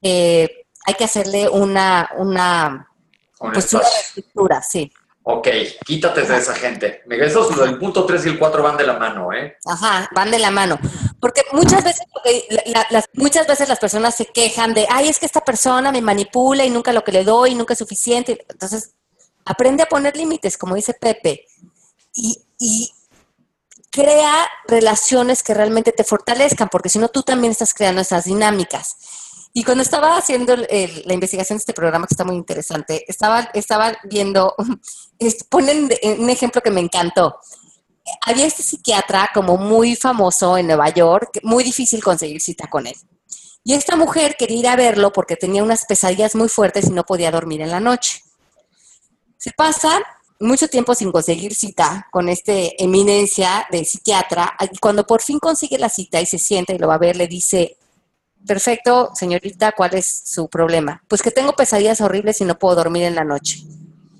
eh, 0.02 0.66
hay 0.86 0.94
que 0.94 1.04
hacerle 1.04 1.50
una, 1.50 2.10
una, 2.18 2.88
pues 3.40 3.74
una 3.74 3.84
estructura, 3.84 4.62
sí. 4.62 4.92
Ok, 5.24 5.48
quítate 5.86 6.24
de 6.24 6.38
esa 6.38 6.56
gente. 6.56 7.04
Esos, 7.10 7.56
el 7.60 7.78
punto 7.78 8.06
3 8.06 8.26
y 8.26 8.30
el 8.30 8.40
4 8.40 8.64
van 8.64 8.78
de 8.78 8.86
la 8.86 8.94
mano, 8.98 9.32
¿eh? 9.34 9.58
Ajá, 9.66 10.10
van 10.16 10.32
de 10.32 10.40
la 10.40 10.50
mano. 10.50 10.80
Porque 11.20 11.44
muchas 11.52 11.84
veces, 11.84 12.02
las, 12.90 13.06
muchas 13.14 13.46
veces 13.46 13.68
las 13.68 13.80
personas 13.80 14.16
se 14.16 14.26
quejan 14.26 14.74
de, 14.74 14.88
ay, 14.90 15.10
es 15.10 15.20
que 15.20 15.26
esta 15.26 15.42
persona 15.42 15.92
me 15.92 16.02
manipula 16.02 16.66
y 16.66 16.70
nunca 16.70 16.94
lo 16.94 17.04
que 17.04 17.12
le 17.12 17.24
doy, 17.24 17.54
nunca 17.54 17.74
es 17.74 17.80
suficiente. 17.80 18.46
Entonces, 18.50 18.96
aprende 19.46 19.84
a 19.84 19.90
poner 19.90 20.16
límites, 20.16 20.58
como 20.58 20.76
dice 20.76 20.94
Pepe. 20.94 21.46
Y, 22.16 22.42
y 22.58 22.92
crea 23.92 24.48
relaciones 24.68 25.44
que 25.44 25.54
realmente 25.54 25.92
te 25.92 26.04
fortalezcan, 26.04 26.70
porque 26.70 26.90
si 26.90 26.98
no, 26.98 27.10
tú 27.10 27.24
también 27.24 27.52
estás 27.52 27.74
creando 27.74 28.02
esas 28.02 28.26
dinámicas. 28.26 28.96
Y 29.52 29.64
cuando 29.64 29.82
estaba 29.82 30.18
haciendo 30.18 30.56
la 30.56 31.14
investigación 31.14 31.58
de 31.58 31.62
este 31.62 31.74
programa, 31.74 32.06
que 32.06 32.14
está 32.14 32.24
muy 32.24 32.36
interesante, 32.36 33.04
estaba, 33.08 33.50
estaba 33.54 33.98
viendo, 34.04 34.56
ponen 35.50 35.90
un 36.20 36.30
ejemplo 36.30 36.62
que 36.62 36.72
me 36.72 36.82
encantó. 36.82 37.38
Había 38.26 38.46
este 38.46 38.64
psiquiatra 38.64 39.30
como 39.34 39.58
muy 39.58 39.96
famoso 39.96 40.58
en 40.58 40.68
Nueva 40.68 40.90
York, 40.90 41.40
muy 41.44 41.64
difícil 41.64 42.04
conseguir 42.04 42.42
cita 42.42 42.68
con 42.68 42.88
él. 42.88 42.96
Y 43.64 43.74
esta 43.74 43.96
mujer 43.96 44.36
quería 44.38 44.60
ir 44.60 44.68
a 44.68 44.76
verlo 44.76 45.12
porque 45.12 45.36
tenía 45.36 45.64
unas 45.64 45.86
pesadillas 45.86 46.36
muy 46.36 46.50
fuertes 46.50 46.86
y 46.88 46.92
no 46.92 47.04
podía 47.04 47.32
dormir 47.32 47.62
en 47.62 47.72
la 47.72 47.80
noche. 47.80 48.24
Se 49.38 49.52
pasa 49.52 50.02
mucho 50.40 50.68
tiempo 50.68 50.96
sin 50.96 51.12
conseguir 51.12 51.54
cita 51.54 52.08
con 52.12 52.30
este 52.30 52.82
eminencia 52.82 53.68
de 53.72 53.84
psiquiatra. 53.84 54.56
Y 54.72 54.78
cuando 54.78 55.06
por 55.06 55.22
fin 55.22 55.40
consigue 55.40 55.78
la 55.78 55.90
cita 55.90 56.22
y 56.22 56.26
se 56.26 56.40
sienta 56.40 56.74
y 56.74 56.78
lo 56.78 56.88
va 56.88 56.96
a 56.96 57.00
ver, 57.00 57.16
le 57.16 57.28
dice, 57.28 57.78
perfecto, 58.46 59.12
señorita, 59.14 59.72
¿cuál 59.74 59.96
es 59.96 60.24
su 60.26 60.50
problema? 60.50 61.04
Pues 61.08 61.22
que 61.22 61.32
tengo 61.32 61.54
pesadillas 61.54 62.02
horribles 62.02 62.42
y 62.42 62.46
no 62.46 62.58
puedo 62.58 62.76
dormir 62.76 63.04
en 63.04 63.16
la 63.16 63.24
noche. 63.24 63.60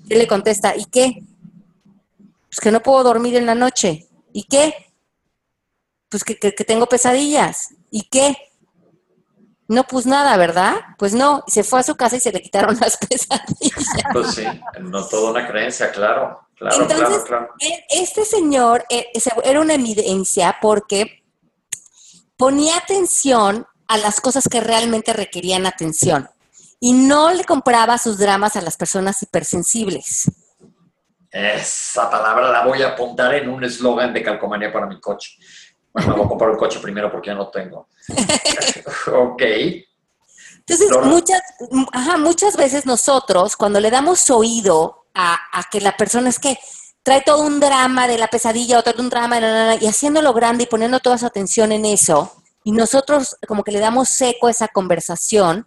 Él 0.08 0.18
le 0.18 0.26
contesta, 0.26 0.76
¿y 0.76 0.84
qué? 0.86 1.22
Pues 2.48 2.60
que 2.60 2.70
no 2.70 2.80
puedo 2.80 3.02
dormir 3.04 3.36
en 3.36 3.46
la 3.46 3.54
noche. 3.54 4.08
¿Y 4.32 4.44
qué? 4.44 4.74
Pues 6.08 6.24
que, 6.24 6.36
que 6.36 6.64
tengo 6.64 6.86
pesadillas. 6.86 7.74
¿Y 7.90 8.02
qué? 8.08 8.36
No, 9.70 9.84
pues 9.84 10.04
nada, 10.04 10.36
¿verdad? 10.36 10.74
Pues 10.98 11.14
no, 11.14 11.44
se 11.46 11.62
fue 11.62 11.78
a 11.78 11.84
su 11.84 11.94
casa 11.94 12.16
y 12.16 12.20
se 12.20 12.32
le 12.32 12.42
quitaron 12.42 12.76
las 12.80 12.96
pesadillas. 12.96 13.86
Pues 14.12 14.34
sí, 14.34 14.44
no 14.80 15.06
toda 15.06 15.30
una 15.30 15.46
creencia, 15.46 15.92
claro, 15.92 16.40
claro, 16.56 16.88
claro, 16.88 17.24
claro. 17.24 17.48
E, 17.60 17.84
este 17.88 18.24
señor 18.24 18.84
eh, 18.90 19.12
era 19.44 19.60
una 19.60 19.74
evidencia 19.74 20.58
porque 20.60 21.22
ponía 22.36 22.78
atención 22.78 23.64
a 23.90 23.98
las 23.98 24.20
cosas 24.20 24.44
que 24.48 24.60
realmente 24.60 25.12
requerían 25.12 25.66
atención 25.66 26.30
y 26.78 26.92
no 26.92 27.32
le 27.32 27.42
compraba 27.42 27.98
sus 27.98 28.18
dramas 28.18 28.54
a 28.54 28.60
las 28.60 28.76
personas 28.76 29.20
hipersensibles. 29.20 30.30
Esa 31.28 32.08
palabra 32.08 32.52
la 32.52 32.64
voy 32.64 32.82
a 32.82 32.90
apuntar 32.90 33.34
en 33.34 33.48
un 33.48 33.64
eslogan 33.64 34.14
de 34.14 34.22
calcomanía 34.22 34.72
para 34.72 34.86
mi 34.86 35.00
coche. 35.00 35.32
Bueno, 35.92 36.14
voy 36.14 36.24
a 36.24 36.28
comprar 36.28 36.50
el 36.52 36.56
coche 36.56 36.78
primero 36.78 37.10
porque 37.10 37.30
ya 37.30 37.34
no 37.34 37.48
tengo. 37.48 37.88
ok. 39.12 39.42
Entonces, 40.60 40.88
muchas, 41.02 41.40
muchas 42.20 42.56
veces 42.56 42.86
nosotros, 42.86 43.56
cuando 43.56 43.80
le 43.80 43.90
damos 43.90 44.30
oído 44.30 45.06
a, 45.16 45.36
que 45.72 45.80
la 45.80 45.96
persona 45.96 46.28
es 46.28 46.38
que 46.38 46.56
trae 47.02 47.22
todo 47.22 47.42
un 47.42 47.58
drama 47.58 48.06
de 48.06 48.18
la 48.18 48.28
pesadilla 48.28 48.78
o 48.78 48.82
todo 48.84 49.02
un 49.02 49.10
drama 49.10 49.74
y 49.80 49.86
haciéndolo 49.88 50.32
grande 50.32 50.62
y 50.62 50.66
poniendo 50.66 51.00
toda 51.00 51.18
su 51.18 51.26
atención 51.26 51.72
en 51.72 51.86
eso, 51.86 52.39
y 52.64 52.72
nosotros 52.72 53.36
como 53.46 53.64
que 53.64 53.72
le 53.72 53.78
damos 53.78 54.08
seco 54.08 54.46
a 54.46 54.50
esa 54.50 54.68
conversación, 54.68 55.66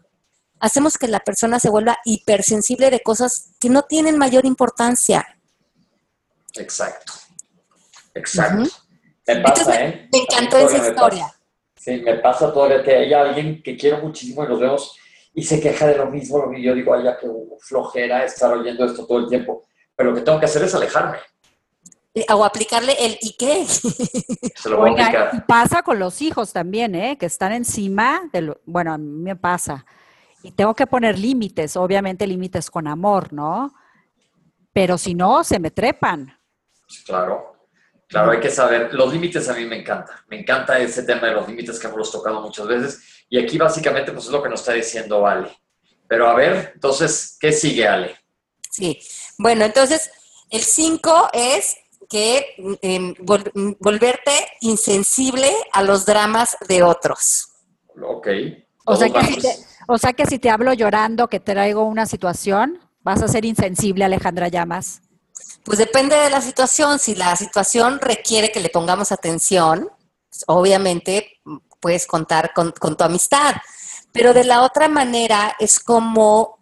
hacemos 0.60 0.98
que 0.98 1.08
la 1.08 1.20
persona 1.20 1.60
se 1.60 1.70
vuelva 1.70 1.98
hipersensible 2.06 2.90
de 2.90 3.02
cosas 3.02 3.52
que 3.60 3.70
no 3.70 3.84
tienen 3.84 4.18
mayor 4.18 4.46
importancia. 4.46 5.26
Exacto. 6.56 7.14
Exacto. 8.14 8.70
Me 9.28 9.42
pasa, 9.42 9.86
¿eh? 9.86 10.10
Me 10.12 10.20
encantó 10.20 10.58
esa 10.58 10.88
historia. 10.88 11.34
Sí, 11.76 12.02
me 12.02 12.16
pasa 12.16 12.54
todavía 12.54 12.84
que 12.84 12.96
hay 12.96 13.14
alguien 13.14 13.62
que 13.62 13.76
quiero 13.76 13.98
muchísimo 14.00 14.44
y 14.44 14.48
nos 14.48 14.60
vemos 14.60 14.98
y 15.34 15.44
se 15.44 15.60
queja 15.60 15.88
de 15.88 15.98
lo 15.98 16.06
mismo, 16.12 16.54
y 16.54 16.62
yo 16.62 16.76
digo, 16.76 16.94
ay, 16.94 17.06
ya 17.06 17.18
que 17.18 17.28
flojera 17.60 18.24
estar 18.24 18.54
oyendo 18.54 18.86
esto 18.86 19.06
todo 19.06 19.18
el 19.20 19.28
tiempo. 19.28 19.66
Pero 19.96 20.12
lo 20.12 20.16
que 20.16 20.22
tengo 20.22 20.40
que 20.40 20.46
hacer 20.46 20.64
es 20.64 20.76
alejarme. 20.76 21.18
O 22.30 22.46
aplicarle 22.46 22.94
el 23.00 23.18
¿y 23.22 23.36
qué? 23.38 23.66
Se 24.56 24.70
lo 24.70 24.78
voy 24.78 24.90
a 24.92 25.08
aplicar. 25.08 25.46
pasa 25.48 25.82
con 25.82 25.98
los 25.98 26.22
hijos 26.22 26.54
también, 26.54 26.94
¿eh? 26.94 27.18
Que 27.18 27.26
están 27.26 27.52
encima 27.54 28.30
de 28.32 28.42
lo, 28.42 28.62
bueno, 28.66 28.94
a 28.94 28.98
mí 28.98 29.08
me 29.08 29.36
pasa. 29.36 29.86
Y 30.44 30.52
tengo 30.52 30.76
que 30.76 30.86
poner 30.86 31.18
límites, 31.18 31.76
obviamente 31.76 32.28
límites 32.28 32.70
con 32.70 32.88
amor, 32.88 33.34
¿no? 33.34 33.74
Pero 34.74 34.98
si 34.98 35.16
no, 35.16 35.44
se 35.44 35.60
me 35.60 35.72
trepan. 35.72 36.38
Claro. 37.06 37.54
Claro, 38.08 38.32
hay 38.32 38.40
que 38.40 38.52
saber, 38.52 38.94
los 38.94 39.12
límites 39.12 39.50
a 39.50 39.56
mí 39.56 39.66
me 39.66 39.80
encanta, 39.80 40.24
me 40.28 40.40
encanta 40.40 40.78
ese 40.78 41.02
tema 41.02 41.28
de 41.28 41.34
los 41.34 41.48
límites 41.48 41.80
que 41.80 41.88
hemos 41.88 42.12
tocado 42.12 42.42
muchas 42.42 42.68
veces 42.68 43.26
y 43.28 43.40
aquí 43.40 43.58
básicamente 43.58 44.12
pues 44.12 44.26
es 44.26 44.32
lo 44.32 44.44
que 44.44 44.50
nos 44.50 44.60
está 44.60 44.74
diciendo 44.74 45.26
Ale. 45.26 45.50
Pero 46.08 46.30
a 46.30 46.36
ver, 46.36 46.74
entonces, 46.76 47.38
¿qué 47.40 47.52
sigue 47.52 47.88
Ale? 47.88 48.16
Sí, 48.70 49.00
bueno, 49.40 49.66
entonces 49.66 50.12
el 50.52 50.62
5 50.62 51.30
es 51.34 51.76
que 52.14 52.46
em, 52.84 53.16
volverte 53.80 54.32
insensible 54.62 55.52
a 55.72 55.82
los 55.82 56.06
dramas 56.06 56.56
de 56.68 56.84
otros. 56.84 57.50
Ok. 58.00 58.28
O 58.86 58.96
sea, 58.96 59.10
que 59.10 59.24
si 59.26 59.38
te, 59.38 59.50
o 59.88 59.98
sea 59.98 60.14
que 60.14 60.28
si 60.28 60.38
te 60.38 60.52
hablo 60.52 60.74
llorando 60.74 61.28
que 61.28 61.40
traigo 61.40 61.82
una 61.82 62.06
situación, 62.06 62.78
vas 63.02 63.24
a 63.24 63.28
ser 63.28 63.46
insensible, 63.46 64.06
Alejandra 64.06 64.48
Llamas. 64.48 65.02
Pues 65.66 65.80
depende 65.80 66.16
de 66.16 66.30
la 66.30 66.40
situación. 66.42 67.00
Si 67.00 67.16
la 67.16 67.36
situación 67.36 68.00
requiere 68.00 68.52
que 68.52 68.60
le 68.60 68.70
pongamos 68.70 69.12
atención, 69.12 69.90
pues, 70.30 70.44
obviamente 70.46 71.42
puedes 71.80 72.06
contar 72.06 72.54
con, 72.54 72.74
tu 72.74 73.04
amistad. 73.04 73.56
Pero 74.12 74.36
de 74.36 74.44
la 74.44 74.62
otra 74.62 74.88
manera 74.88 75.56
es 75.60 75.80
como, 75.80 76.60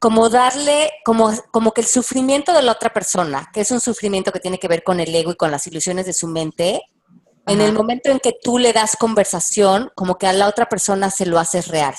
como 0.00 0.30
darle, 0.30 0.90
como, 1.04 1.30
como 1.50 1.72
que 1.72 1.82
el 1.82 1.86
sufrimiento 1.86 2.54
de 2.54 2.62
la 2.62 2.72
otra 2.72 2.90
persona, 2.90 3.50
que 3.52 3.60
es 3.60 3.70
un 3.70 3.80
sufrimiento 3.80 4.32
que 4.32 4.40
tiene 4.40 4.58
que 4.58 4.66
ver 4.66 4.82
con 4.82 4.98
el 4.98 5.14
ego 5.14 5.30
y 5.30 5.36
con 5.36 5.50
las 5.50 5.66
ilusiones 5.66 6.06
de 6.06 6.14
su 6.14 6.26
mente, 6.26 6.82
en 7.46 7.60
el 7.60 7.72
momento 7.72 8.10
en 8.10 8.18
que 8.18 8.34
tú 8.42 8.58
le 8.58 8.72
das 8.72 8.96
conversación, 8.96 9.92
como 9.94 10.16
que 10.16 10.26
a 10.26 10.32
la 10.32 10.48
otra 10.48 10.68
persona 10.68 11.10
se 11.10 11.26
lo 11.26 11.38
haces 11.38 11.68
real. 11.68 11.94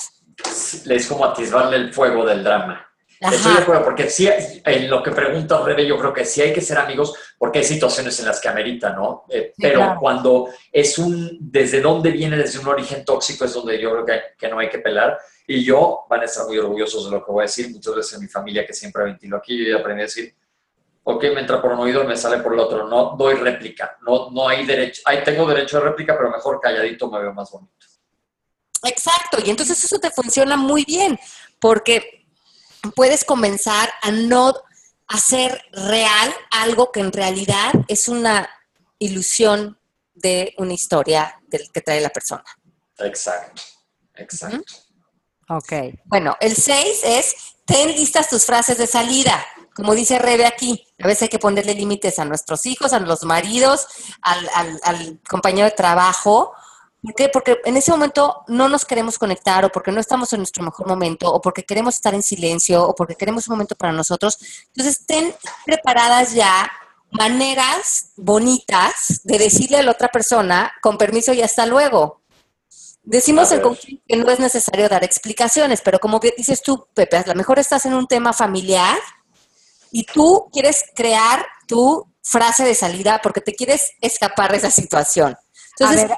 Es 0.88 1.06
como 1.06 1.24
atisbarle 1.24 1.76
el 1.76 1.94
fuego 1.94 2.24
del 2.24 2.42
drama. 2.42 2.88
Estoy 3.20 3.54
de 3.54 3.58
acuerdo, 3.60 3.84
porque 3.84 4.10
sí, 4.10 4.28
en 4.64 4.90
lo 4.90 5.00
que 5.00 5.12
pregunta 5.12 5.62
Rebe, 5.62 5.86
yo 5.86 5.96
creo 5.96 6.12
que 6.12 6.24
sí 6.24 6.40
hay 6.40 6.52
que 6.52 6.60
ser 6.60 6.78
amigos, 6.78 7.14
porque 7.38 7.60
hay 7.60 7.64
situaciones 7.64 8.18
en 8.18 8.26
las 8.26 8.40
que 8.40 8.48
amerita, 8.48 8.90
¿no? 8.90 9.26
Eh, 9.28 9.52
pero 9.56 9.96
cuando 10.00 10.48
es 10.72 10.98
un, 10.98 11.38
desde 11.40 11.80
dónde 11.80 12.10
viene, 12.10 12.36
desde 12.36 12.58
un 12.58 12.66
origen 12.66 13.04
tóxico, 13.04 13.44
es 13.44 13.54
donde 13.54 13.80
yo 13.80 13.92
creo 13.92 14.04
que, 14.04 14.20
que, 14.36 14.48
no 14.48 14.58
hay 14.58 14.68
que 14.68 14.80
pelar. 14.80 15.16
Y 15.46 15.64
yo, 15.64 16.04
van 16.08 16.20
a 16.20 16.24
estar 16.24 16.46
muy 16.46 16.58
orgullosos 16.58 17.06
de 17.06 17.10
lo 17.10 17.24
que 17.24 17.32
voy 17.32 17.42
a 17.42 17.46
decir, 17.46 17.70
muchas 17.70 17.94
veces 17.94 18.14
en 18.14 18.20
mi 18.20 18.28
familia 18.28 18.66
que 18.66 18.72
siempre 18.72 19.04
ventilo 19.04 19.36
aquí, 19.36 19.66
yo 19.66 19.78
aprendí 19.78 20.02
a 20.02 20.04
decir, 20.04 20.34
ok, 21.04 21.22
me 21.34 21.40
entra 21.40 21.60
por 21.60 21.72
un 21.72 21.80
oído 21.80 22.04
me 22.04 22.16
sale 22.16 22.38
por 22.38 22.52
el 22.54 22.60
otro, 22.60 22.86
no 22.86 23.16
doy 23.16 23.34
réplica, 23.34 23.98
no, 24.02 24.30
no 24.30 24.48
hay 24.48 24.64
derecho, 24.64 25.02
ahí 25.04 25.22
tengo 25.24 25.46
derecho 25.46 25.78
de 25.78 25.84
réplica, 25.84 26.16
pero 26.16 26.30
mejor 26.30 26.60
calladito 26.60 27.10
me 27.10 27.20
veo 27.20 27.32
más 27.32 27.50
bonito. 27.50 27.86
Exacto, 28.84 29.38
y 29.44 29.50
entonces 29.50 29.82
eso 29.82 29.98
te 29.98 30.10
funciona 30.10 30.56
muy 30.56 30.84
bien, 30.84 31.18
porque 31.60 32.26
puedes 32.94 33.24
comenzar 33.24 33.90
a 34.02 34.10
no 34.10 34.54
hacer 35.08 35.62
real 35.72 36.34
algo 36.50 36.90
que 36.90 37.00
en 37.00 37.12
realidad 37.12 37.72
es 37.88 38.08
una 38.08 38.48
ilusión 38.98 39.78
de 40.14 40.54
una 40.58 40.72
historia 40.72 41.40
del 41.48 41.70
que 41.72 41.80
trae 41.80 42.00
la 42.00 42.10
persona. 42.10 42.44
Exacto, 42.98 43.62
exacto. 44.14 44.72
Ok. 45.56 45.72
Bueno, 46.04 46.36
el 46.40 46.56
6 46.56 47.00
es, 47.04 47.34
ten 47.64 47.88
listas 47.92 48.28
tus 48.28 48.44
frases 48.44 48.78
de 48.78 48.86
salida. 48.86 49.44
Como 49.74 49.94
dice 49.94 50.18
Rebe 50.18 50.44
aquí, 50.44 50.86
a 51.02 51.06
veces 51.06 51.22
hay 51.22 51.28
que 51.28 51.38
ponerle 51.38 51.74
límites 51.74 52.18
a 52.18 52.24
nuestros 52.24 52.66
hijos, 52.66 52.92
a 52.92 52.98
los 53.00 53.24
maridos, 53.24 53.86
al, 54.20 54.48
al 54.84 55.20
compañero 55.28 55.64
de 55.64 55.74
trabajo, 55.74 56.52
¿Por 57.02 57.14
qué? 57.16 57.28
Porque 57.28 57.58
en 57.64 57.76
ese 57.76 57.90
momento 57.90 58.44
no 58.46 58.68
nos 58.68 58.84
queremos 58.84 59.18
conectar 59.18 59.64
o 59.64 59.72
porque 59.72 59.90
no 59.90 59.98
estamos 59.98 60.32
en 60.32 60.38
nuestro 60.38 60.62
mejor 60.62 60.86
momento 60.86 61.32
o 61.32 61.40
porque 61.40 61.64
queremos 61.64 61.96
estar 61.96 62.14
en 62.14 62.22
silencio 62.22 62.86
o 62.86 62.94
porque 62.94 63.16
queremos 63.16 63.48
un 63.48 63.54
momento 63.54 63.74
para 63.74 63.92
nosotros. 63.92 64.38
Entonces, 64.68 65.00
estén 65.00 65.34
preparadas 65.66 66.32
ya 66.32 66.70
maneras 67.10 68.12
bonitas 68.16 69.20
de 69.24 69.36
decirle 69.38 69.78
a 69.78 69.82
la 69.82 69.90
otra 69.90 70.08
persona, 70.08 70.72
con 70.80 70.96
permiso 70.96 71.32
y 71.32 71.42
hasta 71.42 71.66
luego. 71.66 72.21
Decimos 73.04 73.50
en 73.50 73.60
que 74.06 74.16
no 74.16 74.30
es 74.30 74.38
necesario 74.38 74.88
dar 74.88 75.02
explicaciones, 75.02 75.80
pero 75.82 75.98
como 75.98 76.20
dices 76.20 76.62
tú, 76.62 76.86
Pepe, 76.94 77.16
a 77.16 77.24
lo 77.26 77.34
mejor 77.34 77.58
estás 77.58 77.84
en 77.86 77.94
un 77.94 78.06
tema 78.06 78.32
familiar 78.32 78.98
y 79.90 80.04
tú 80.04 80.48
quieres 80.52 80.84
crear 80.94 81.44
tu 81.66 82.06
frase 82.22 82.64
de 82.64 82.74
salida 82.74 83.20
porque 83.22 83.40
te 83.40 83.54
quieres 83.54 83.90
escapar 84.00 84.52
de 84.52 84.58
esa 84.58 84.70
situación. 84.70 85.36
Entonces, 85.78 86.10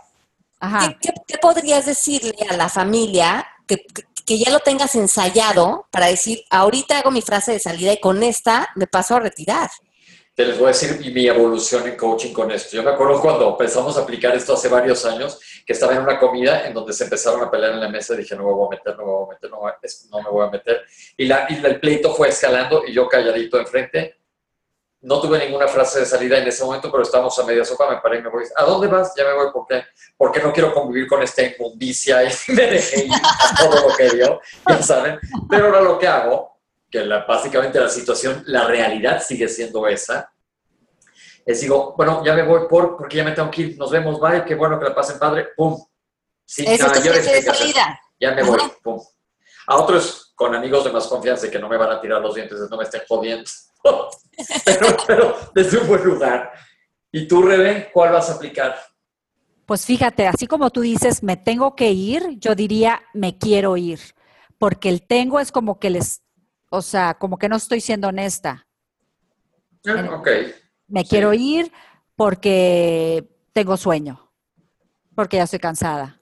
¿Qué, 1.01 1.38
podrías 1.38 1.87
decirle 1.87 2.35
a 2.49 2.57
la 2.57 2.68
familia 2.68 3.47
que, 3.66 3.85
ya 4.27 4.51
lo 4.51 4.61
tengas 4.61 4.94
ensayado 4.94 5.87
para 5.90 6.07
decir, 6.07 6.42
ahorita 6.51 6.99
hago 6.99 7.11
mi 7.11 7.23
frase 7.23 7.53
de 7.53 7.59
salida 7.59 7.92
y 7.92 8.01
con 8.01 8.23
esta 8.23 8.68
me 8.77 8.87
paso 8.87 9.16
a 9.16 9.20
retirar? 9.20 9.70
Te 10.35 10.44
les 10.44 10.59
voy 10.59 10.66
a 10.66 10.68
decir 10.68 10.99
mi 11.12 11.27
evolución 11.27 11.87
en 11.87 11.97
coaching 11.97 12.33
con 12.33 12.51
esto. 12.51 12.77
Yo 12.77 12.83
me 12.83 12.90
acuerdo 12.90 13.20
cuando 13.20 13.51
empezamos 13.51 13.97
a 13.97 14.01
aplicar 14.01 14.35
esto 14.35 14.55
hace 14.55 14.68
varios 14.68 15.05
años, 15.05 15.38
que 15.64 15.72
estaba 15.72 15.94
en 15.94 16.03
una 16.03 16.18
comida 16.18 16.66
en 16.66 16.74
donde 16.74 16.92
se 16.92 17.05
empezaron 17.05 17.42
a 17.42 17.50
pelear 17.50 17.72
en 17.72 17.81
la 17.81 17.88
mesa 17.88 18.14
dije, 18.14 18.37
no 18.37 18.44
me 18.44 18.53
voy 18.53 18.66
a 18.66 18.77
meter, 18.77 18.96
no 18.96 19.05
me 19.05 19.12
voy 19.12 19.27
a 19.27 19.35
meter, 19.35 19.50
no, 19.50 20.22
me 20.22 20.31
voy 20.31 20.46
a 20.46 20.50
meter. 20.50 20.83
Y, 21.16 21.27
la, 21.27 21.46
y 21.48 21.64
el 21.64 21.81
pleito 21.81 22.14
fue 22.14 22.29
escalando 22.29 22.85
y 22.87 22.92
yo 22.92 23.09
calladito 23.09 23.59
enfrente, 23.59 24.18
no 25.00 25.20
tuve 25.20 25.38
ninguna 25.38 25.68
frase 25.68 26.00
de 26.00 26.07
salida 26.07 26.38
en 26.38 26.48
ese 26.48 26.64
momento, 26.64 26.90
pero 26.90 27.03
estábamos 27.03 27.38
a 27.38 27.44
media 27.44 27.64
sopa, 27.64 27.90
me 27.90 27.98
paré 27.98 28.18
y 28.18 28.22
me 28.22 28.31
voy. 28.31 28.44
¿A 28.57 28.64
dónde 28.64 28.88
vas? 28.88 29.12
Ya 29.16 29.24
me 29.24 29.35
voy, 29.35 29.53
¿por 29.53 29.66
qué? 29.66 29.85
Porque 30.16 30.40
no 30.40 30.53
quiero 30.53 30.72
convivir 30.72 31.07
con 31.07 31.22
esta 31.22 31.42
inmundicia 31.42 32.24
y 32.24 32.29
me 32.53 32.66
dejé 32.66 33.05
ir 33.05 33.12
a 33.12 33.55
todo 33.57 33.88
lo 33.88 33.94
que 33.94 34.11
dio, 34.11 34.40
ya 34.66 34.83
saben. 34.83 35.18
Pero 35.48 35.66
ahora 35.66 35.83
lo 35.83 35.98
que 35.98 36.09
hago, 36.09 36.59
que 36.90 37.07
básicamente 37.07 37.81
la 37.81 37.88
situación, 37.88 38.42
la 38.46 38.66
realidad 38.66 39.22
sigue 39.22 39.48
siendo 39.48 39.87
esa, 39.87 40.34
es 41.44 41.61
digo, 41.61 41.94
bueno, 41.96 42.24
ya 42.24 42.35
me 42.35 42.42
voy 42.42 42.66
por, 42.68 42.96
porque 42.96 43.18
ya 43.18 43.24
me 43.24 43.33
tengo 43.33 43.50
que 43.50 43.62
ir, 43.62 43.78
nos 43.78 43.90
vemos, 43.90 44.18
bye, 44.18 44.44
qué 44.44 44.54
bueno 44.54 44.78
que 44.78 44.87
la 44.87 44.94
pasen 44.94 45.18
padre, 45.18 45.48
pum. 45.57 45.78
Sí, 46.44 46.64
Eso 46.66 46.87
es 46.92 47.04
de 47.04 47.42
salida. 47.42 48.00
Ya 48.18 48.33
me 48.33 48.42
voy, 48.42 48.61
pum. 48.83 49.00
A 49.66 49.76
otros 49.76 50.33
con 50.35 50.54
amigos 50.54 50.85
de 50.85 50.92
más 50.92 51.07
confianza 51.07 51.46
y 51.46 51.50
que 51.50 51.59
no 51.59 51.68
me 51.68 51.76
van 51.76 51.90
a 51.92 52.00
tirar 52.00 52.20
los 52.20 52.35
dientes, 52.35 52.59
no 52.70 52.76
me 52.76 52.85
estén 52.85 53.02
jodiendo. 53.09 53.50
pero, 54.64 54.96
pero 55.07 55.37
desde 55.54 55.78
un 55.78 55.88
buen 55.88 56.04
lugar. 56.04 56.52
¿Y 57.12 57.28
tú, 57.28 57.42
Rebe, 57.42 57.90
cuál 57.92 58.12
vas 58.12 58.30
a 58.30 58.35
aplicar? 58.35 58.76
Pues 59.66 59.87
fíjate, 59.87 60.26
así 60.26 60.46
como 60.46 60.70
tú 60.70 60.80
dices, 60.80 61.22
me 61.22 61.37
tengo 61.37 61.74
que 61.76 61.90
ir, 61.90 62.38
yo 62.38 62.54
diría, 62.54 63.02
me 63.14 63.38
quiero 63.38 63.76
ir, 63.76 64.00
porque 64.59 64.88
el 64.88 65.07
tengo 65.07 65.40
es 65.40 65.52
como 65.52 65.78
que 65.78 65.90
les, 65.90 66.22
o 66.70 66.83
sea, 66.83 67.14
como 67.14 67.38
que 67.38 67.48
no 67.48 67.57
estoy 67.57 67.80
siendo 67.80 68.09
honesta. 68.09 68.66
Ah, 69.87 70.18
ok. 70.18 70.28
Me 70.88 71.05
quiero 71.05 71.33
ir 71.33 71.73
porque 72.16 73.25
tengo 73.53 73.77
sueño, 73.77 74.31
porque 75.14 75.38
ya 75.38 75.44
estoy 75.44 75.59
cansada. 75.59 76.20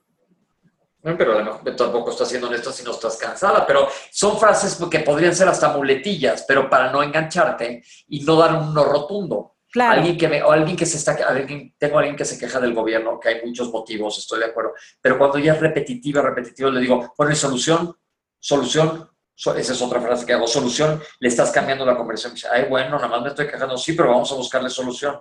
Pero 1.03 1.61
tampoco 1.77 2.11
estás 2.11 2.29
siendo 2.29 2.47
honesta 2.47 2.71
si 2.71 2.85
no 2.85 2.93
estás 2.93 3.17
cansada, 3.17 3.67
pero 3.67 3.89
son 4.13 4.39
frases 4.39 4.79
que 4.89 5.01
podrían 5.01 5.35
ser 5.35 5.49
hasta 5.49 5.77
muletillas, 5.77 6.45
pero 6.47 6.71
para 6.71 6.93
no 6.93 7.03
engancharte 7.03 7.83
y 8.07 8.21
no 8.21 8.37
dar 8.37 8.55
un 8.55 8.73
no 8.73 8.85
rotundo. 8.85 9.57
Claro. 9.73 10.01
Alguien 10.01 10.19
que 10.19 10.29
me, 10.29 10.43
o 10.43 10.53
alguien 10.53 10.77
que 10.77 10.87
se 10.87 10.99
está, 10.99 11.13
alguien, 11.27 11.75
tengo 11.79 11.99
alguien 11.99 12.15
que 12.15 12.27
se 12.27 12.39
queja 12.39 12.61
del 12.61 12.75
gobierno, 12.75 13.19
que 13.19 13.31
hay 13.31 13.45
muchos 13.45 13.71
motivos, 13.73 14.19
estoy 14.19 14.41
de 14.41 14.45
acuerdo, 14.45 14.75
pero 15.01 15.17
cuando 15.17 15.39
ya 15.39 15.55
es 15.55 15.61
repetitiva, 15.61 16.21
repetitiva, 16.21 16.71
le 16.71 16.81
digo, 16.81 17.15
bueno, 17.17 17.35
solución, 17.35 17.97
solución, 18.39 19.09
esa 19.37 19.73
es 19.73 19.83
otra 19.83 20.01
frase 20.01 20.27
que 20.27 20.33
hago, 20.33 20.47
solución, 20.47 21.01
le 21.19 21.29
estás 21.29 21.51
cambiando 21.51 21.85
la 21.85 21.97
conversación. 21.97 22.53
Ay, 22.55 22.67
bueno, 22.69 22.97
nada 22.97 23.09
más 23.09 23.23
me 23.23 23.29
estoy 23.29 23.49
quejando, 23.49 23.77
sí, 23.77 23.93
pero 23.95 24.11
vamos 24.11 24.31
a 24.33 24.37
buscarle 24.37 24.71
solución. 24.71 25.19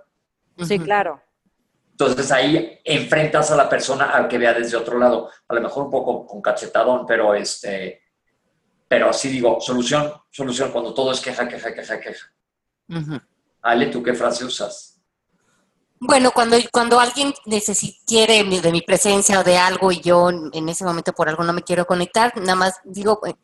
Sí, 0.59 0.77
claro. 0.79 1.21
Entonces 1.91 2.31
ahí 2.31 2.79
enfrentas 2.83 3.51
a 3.51 3.55
la 3.55 3.69
persona 3.69 4.11
al 4.11 4.27
que 4.27 4.37
vea 4.37 4.53
desde 4.53 4.77
otro 4.77 4.97
lado, 4.97 5.29
a 5.47 5.53
lo 5.53 5.61
mejor 5.61 5.85
un 5.85 5.91
poco 5.91 6.25
con 6.25 6.41
cachetadón, 6.41 7.05
pero 7.05 7.35
este, 7.35 8.01
pero 8.87 9.09
así 9.09 9.29
digo, 9.29 9.59
solución, 9.61 10.11
solución, 10.29 10.71
cuando 10.71 10.93
todo 10.93 11.11
es 11.11 11.21
queja, 11.21 11.47
queja, 11.47 11.73
queja, 11.73 11.99
queja. 11.99 12.33
Ale, 13.61 13.87
¿tú 13.87 14.01
qué 14.01 14.13
frase 14.13 14.43
usas? 14.43 14.99
Bueno, 15.99 16.31
cuando, 16.31 16.57
cuando 16.71 16.99
alguien 16.99 17.31
quiere 18.07 18.43
de 18.43 18.71
mi 18.71 18.81
presencia 18.81 19.39
o 19.39 19.43
de 19.43 19.57
algo 19.57 19.91
y 19.91 20.01
yo 20.01 20.29
en 20.29 20.67
ese 20.67 20.83
momento 20.83 21.13
por 21.13 21.29
algo 21.29 21.43
no 21.43 21.53
me 21.53 21.61
quiero 21.61 21.85
conectar, 21.85 22.35
nada 22.37 22.55
más 22.55 22.73
digo, 22.83 23.21
eh, 23.27 23.35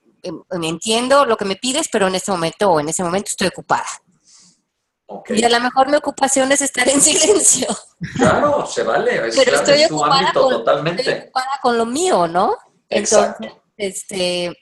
entiendo 0.61 1.25
lo 1.25 1.37
que 1.37 1.45
me 1.45 1.55
pides, 1.55 1.87
pero 1.91 2.07
en 2.07 2.15
este 2.15 2.31
momento 2.31 2.71
o 2.71 2.79
en 2.79 2.89
ese 2.89 3.03
momento 3.03 3.29
estoy 3.29 3.47
ocupada. 3.47 3.87
Y 5.29 5.43
a 5.43 5.49
lo 5.49 5.59
mejor 5.61 5.89
mi 5.89 5.95
ocupación 5.95 6.51
es 6.51 6.61
estar 6.61 6.87
en 6.89 7.01
silencio. 7.01 7.67
Claro, 8.15 8.65
se 8.65 8.83
vale. 8.83 9.27
Es, 9.27 9.35
Pero 9.35 9.55
estoy 9.55 9.81
es 9.83 9.89
tu 9.89 10.03
ámbito 10.03 10.41
con, 10.41 10.51
totalmente. 10.51 11.01
Estoy 11.01 11.19
ocupada 11.19 11.59
con 11.61 11.77
lo 11.77 11.85
mío, 11.85 12.27
¿no? 12.27 12.57
Entonces, 12.89 13.53
este, 13.77 14.53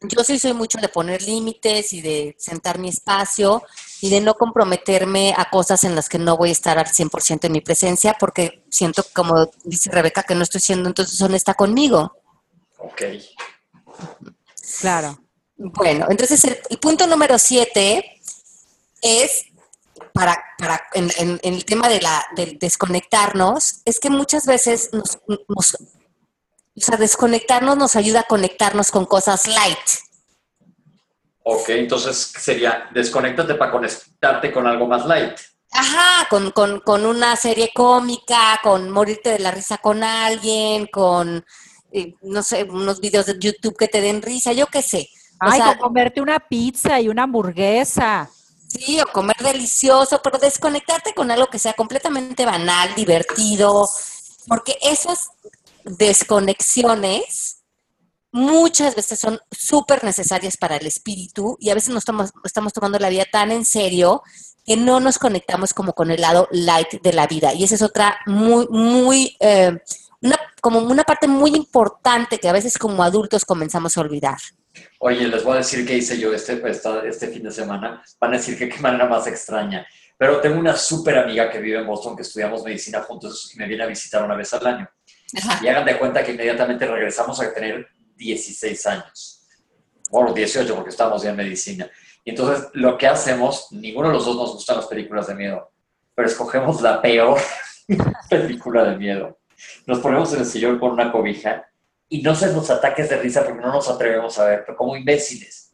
yo 0.00 0.24
sí 0.24 0.38
soy 0.38 0.52
mucho 0.52 0.78
de 0.78 0.88
poner 0.88 1.22
límites 1.22 1.92
y 1.92 2.00
de 2.00 2.34
sentar 2.38 2.78
mi 2.78 2.88
espacio 2.88 3.62
y 4.00 4.10
de 4.10 4.20
no 4.20 4.34
comprometerme 4.34 5.34
a 5.36 5.48
cosas 5.50 5.84
en 5.84 5.94
las 5.94 6.08
que 6.08 6.18
no 6.18 6.36
voy 6.36 6.50
a 6.50 6.52
estar 6.52 6.78
al 6.78 6.86
100% 6.86 7.44
en 7.44 7.52
mi 7.52 7.60
presencia 7.60 8.16
porque 8.18 8.64
siento, 8.70 9.04
como 9.14 9.50
dice 9.64 9.90
Rebeca, 9.90 10.22
que 10.22 10.34
no 10.34 10.42
estoy 10.42 10.60
siendo 10.60 10.88
entonces 10.88 11.20
honesta 11.22 11.54
conmigo. 11.54 12.12
Ok. 12.78 13.02
Claro. 14.80 15.18
Bueno, 15.56 16.06
entonces 16.10 16.44
el 16.44 16.78
punto 16.78 17.06
número 17.06 17.38
siete 17.38 18.20
es 19.00 19.46
para, 20.12 20.42
para 20.58 20.82
en, 20.94 21.10
en, 21.18 21.40
el 21.42 21.64
tema 21.64 21.88
de, 21.88 22.00
la, 22.00 22.26
de 22.34 22.56
desconectarnos, 22.58 23.82
es 23.84 24.00
que 24.00 24.10
muchas 24.10 24.46
veces 24.46 24.90
nos, 24.92 25.18
nos, 25.48 25.74
o 25.74 26.80
sea, 26.80 26.96
desconectarnos 26.96 27.76
nos 27.76 27.96
ayuda 27.96 28.20
a 28.20 28.24
conectarnos 28.24 28.90
con 28.90 29.04
cosas 29.06 29.46
light. 29.46 29.78
Ok, 31.42 31.68
entonces 31.68 32.32
sería 32.38 32.88
desconéctate 32.92 33.54
para 33.54 33.70
conectarte 33.70 34.52
con 34.52 34.66
algo 34.66 34.86
más 34.86 35.06
light. 35.06 35.38
Ajá, 35.70 36.26
con, 36.30 36.50
con, 36.52 36.80
con, 36.80 37.04
una 37.04 37.36
serie 37.36 37.70
cómica, 37.74 38.58
con 38.62 38.90
morirte 38.90 39.30
de 39.30 39.38
la 39.38 39.50
risa 39.50 39.78
con 39.78 40.02
alguien, 40.02 40.86
con, 40.86 41.44
eh, 41.96 42.14
no 42.20 42.42
sé, 42.42 42.64
unos 42.64 43.00
videos 43.00 43.24
de 43.24 43.38
YouTube 43.38 43.76
que 43.76 43.88
te 43.88 44.02
den 44.02 44.20
risa, 44.20 44.52
yo 44.52 44.66
qué 44.66 44.82
sé. 44.82 45.08
Ay, 45.38 45.60
con 45.60 45.78
comerte 45.78 46.20
una 46.20 46.38
pizza 46.38 47.00
y 47.00 47.08
una 47.08 47.22
hamburguesa. 47.22 48.30
Sí, 48.68 49.00
o 49.00 49.06
comer 49.06 49.36
delicioso, 49.38 50.20
pero 50.22 50.38
desconectarte 50.38 51.14
con 51.14 51.30
algo 51.30 51.46
que 51.46 51.58
sea 51.58 51.72
completamente 51.72 52.44
banal, 52.44 52.94
divertido, 52.94 53.88
porque 54.46 54.76
esas 54.82 55.30
desconexiones 55.84 57.62
muchas 58.30 58.94
veces 58.94 59.18
son 59.18 59.40
súper 59.50 60.04
necesarias 60.04 60.58
para 60.58 60.76
el 60.76 60.86
espíritu 60.86 61.56
y 61.58 61.70
a 61.70 61.74
veces 61.74 61.90
nos 61.90 62.02
estamos, 62.02 62.32
estamos 62.44 62.74
tomando 62.74 62.98
la 62.98 63.08
vida 63.08 63.24
tan 63.32 63.50
en 63.50 63.64
serio 63.64 64.22
que 64.66 64.76
no 64.76 65.00
nos 65.00 65.18
conectamos 65.18 65.72
como 65.72 65.94
con 65.94 66.10
el 66.10 66.20
lado 66.20 66.48
light 66.50 67.00
de 67.00 67.12
la 67.14 67.26
vida. 67.26 67.54
Y 67.54 67.64
esa 67.64 67.76
es 67.76 67.82
otra 67.82 68.18
muy, 68.26 68.66
muy, 68.68 69.36
eh, 69.40 69.78
como 70.66 70.80
una 70.80 71.04
parte 71.04 71.28
muy 71.28 71.54
importante 71.54 72.38
que 72.38 72.48
a 72.48 72.52
veces 72.52 72.76
como 72.76 73.04
adultos 73.04 73.44
comenzamos 73.44 73.96
a 73.96 74.00
olvidar. 74.00 74.38
Oye, 74.98 75.28
les 75.28 75.44
voy 75.44 75.54
a 75.54 75.56
decir 75.58 75.86
qué 75.86 75.94
hice 75.94 76.18
yo 76.18 76.34
este, 76.34 76.60
este 77.08 77.28
fin 77.28 77.44
de 77.44 77.52
semana. 77.52 78.02
Van 78.18 78.34
a 78.34 78.36
decir 78.36 78.58
que 78.58 78.68
qué 78.68 78.80
manera 78.80 79.06
más 79.06 79.28
extraña. 79.28 79.86
Pero 80.18 80.40
tengo 80.40 80.58
una 80.58 80.74
súper 80.74 81.18
amiga 81.18 81.48
que 81.48 81.60
vive 81.60 81.78
en 81.78 81.86
Boston, 81.86 82.16
que 82.16 82.22
estudiamos 82.22 82.64
medicina 82.64 83.00
juntos 83.02 83.52
y 83.54 83.58
me 83.58 83.68
viene 83.68 83.84
a 83.84 83.86
visitar 83.86 84.24
una 84.24 84.34
vez 84.34 84.52
al 84.54 84.66
año. 84.66 84.90
Y 85.62 85.68
hagan 85.68 85.84
de 85.84 85.98
cuenta 86.00 86.24
que 86.24 86.32
inmediatamente 86.32 86.84
regresamos 86.84 87.40
a 87.40 87.54
tener 87.54 87.86
16 88.16 88.86
años. 88.88 89.46
Bueno, 90.10 90.32
18 90.32 90.74
porque 90.74 90.90
estamos 90.90 91.22
ya 91.22 91.30
en 91.30 91.36
medicina. 91.36 91.88
Y 92.24 92.30
entonces 92.30 92.70
lo 92.72 92.98
que 92.98 93.06
hacemos, 93.06 93.68
ninguno 93.70 94.08
de 94.08 94.14
los 94.14 94.26
dos 94.26 94.34
nos 94.34 94.54
gustan 94.54 94.78
las 94.78 94.86
películas 94.86 95.28
de 95.28 95.36
miedo, 95.36 95.70
pero 96.12 96.26
escogemos 96.26 96.82
la 96.82 97.00
peor 97.00 97.38
película 98.28 98.82
de 98.82 98.96
miedo. 98.96 99.38
Nos 99.86 100.00
ponemos 100.00 100.32
en 100.32 100.40
el 100.40 100.46
sillón 100.46 100.78
con 100.78 100.92
una 100.92 101.12
cobija 101.12 101.66
y 102.08 102.22
no 102.22 102.34
se 102.34 102.52
nos 102.52 102.70
ataques 102.70 103.08
de 103.08 103.16
risa 103.18 103.44
porque 103.44 103.60
no 103.60 103.72
nos 103.72 103.88
atrevemos 103.88 104.38
a 104.38 104.46
ver, 104.46 104.64
pero 104.64 104.76
como 104.76 104.96
imbéciles. 104.96 105.72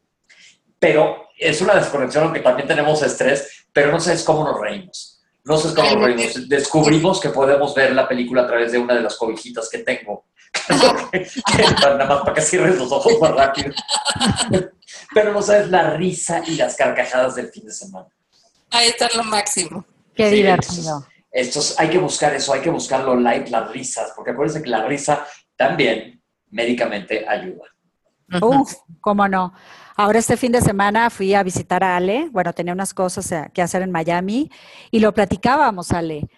Pero 0.79 1.29
es 1.39 1.61
una 1.61 1.75
desconexión, 1.75 2.25
aunque 2.25 2.41
también 2.41 2.69
tenemos 2.69 3.03
estrés, 3.03 3.67
pero 3.73 3.93
no 3.93 4.01
sabes 4.01 4.25
cómo 4.25 4.45
nos 4.45 4.61
reímos. 4.61 5.21
No 5.45 5.57
sé 5.57 5.75
cómo 5.75 5.91
nos 5.91 6.05
reímos. 6.05 6.49
Descubrimos 6.49 7.21
que 7.21 7.31
podemos 7.31 7.75
ver 7.75 7.93
la 7.93 8.09
película 8.09 8.43
a 8.43 8.47
través 8.47 8.73
de 8.73 8.79
una 8.79 8.95
de 8.95 9.03
las 9.03 9.17
cobijitas 9.17 9.69
que 9.69 9.79
tengo. 9.79 10.27
nada 11.81 12.05
más 12.07 12.21
para 12.21 12.35
que 12.35 12.43
cierres 12.43 12.79
los 12.79 12.93
ojos 12.93 13.19
más 13.21 13.33
rápido. 13.33 13.73
pero 15.15 15.33
no 15.33 15.43
sabes 15.43 15.69
la 15.69 15.91
risa 15.91 16.43
y 16.47 16.57
las 16.57 16.77
carcajadas 16.77 17.35
del 17.35 17.49
fin 17.49 17.67
de 17.67 17.73
semana. 17.73 18.09
Ahí 18.71 18.89
está 18.89 19.09
lo 19.15 19.25
máximo. 19.25 19.85
Qué 20.15 20.31
divertido. 20.31 21.07
Estos, 21.33 21.81
hay 21.81 21.89
que 21.89 21.99
buscar 21.99 22.35
eso, 22.35 22.53
hay 22.53 22.61
que 22.61 22.71
buscar 22.71 23.05
lo 23.05 23.17
light, 23.17 23.49
las 23.49 23.73
risas, 23.73 24.13
porque 24.15 24.33
acuérdense 24.33 24.63
que 24.63 24.69
la 24.69 24.85
risa 24.85 25.27
también 25.57 26.23
médicamente 26.51 27.27
ayuda. 27.27 27.65
Uf, 28.41 28.75
cómo 29.01 29.27
no. 29.27 29.53
Ahora 29.97 30.19
este 30.19 30.37
fin 30.37 30.53
de 30.53 30.61
semana 30.61 31.11
fui 31.11 31.35
a 31.35 31.43
visitar 31.43 31.85
a 31.85 31.97
Ale, 31.97 32.29
bueno, 32.31 32.53
tenía 32.53 32.73
unas 32.73 32.95
cosas 32.95 33.31
eh, 33.33 33.51
que 33.53 33.63
hacer 33.63 33.83
en 33.83 33.91
Miami 33.91 34.51
y 34.91 35.01
lo 35.01 35.13
platicábamos, 35.13 35.93
Ale, 35.93 36.29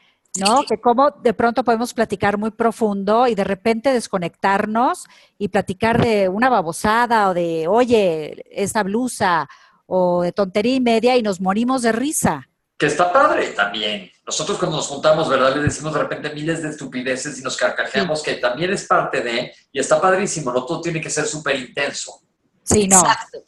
¿no? 0.40 0.64
Que 0.64 0.80
cómo 0.80 1.10
de 1.10 1.34
pronto 1.34 1.62
podemos 1.62 1.94
platicar 1.94 2.36
muy 2.36 2.50
profundo 2.50 3.28
y 3.28 3.34
de 3.34 3.44
repente 3.44 3.92
desconectarnos 3.92 5.06
y 5.38 5.48
platicar 5.48 6.02
de 6.02 6.28
una 6.28 6.48
babosada 6.48 7.30
o 7.30 7.34
de, 7.34 7.68
oye, 7.68 8.44
esta 8.50 8.82
blusa 8.82 9.48
o 9.86 10.22
de 10.22 10.32
tontería 10.32 10.74
y 10.74 10.80
media 10.80 11.16
y 11.16 11.22
nos 11.22 11.40
morimos 11.40 11.82
de 11.82 11.92
risa. 11.92 12.48
Que 12.76 12.86
está 12.86 13.12
padre 13.12 13.48
también. 13.48 14.10
Nosotros 14.26 14.58
cuando 14.58 14.78
nos 14.78 14.88
juntamos, 14.88 15.28
¿verdad? 15.28 15.54
Le 15.54 15.62
decimos 15.62 15.92
de 15.92 16.00
repente 16.00 16.30
miles 16.30 16.62
de 16.62 16.70
estupideces 16.70 17.38
y 17.38 17.42
nos 17.42 17.56
carcajeamos, 17.56 18.22
que 18.22 18.34
también 18.34 18.72
es 18.72 18.84
parte 18.86 19.20
de, 19.20 19.54
y 19.70 19.78
está 19.78 20.00
padrísimo, 20.00 20.52
no 20.52 20.64
todo 20.64 20.80
tiene 20.80 21.00
que 21.00 21.10
ser 21.10 21.26
súper 21.26 21.56
intenso. 21.56 22.20
Sí, 22.62 22.88
no. 22.88 22.98
Exacto. 22.98 23.38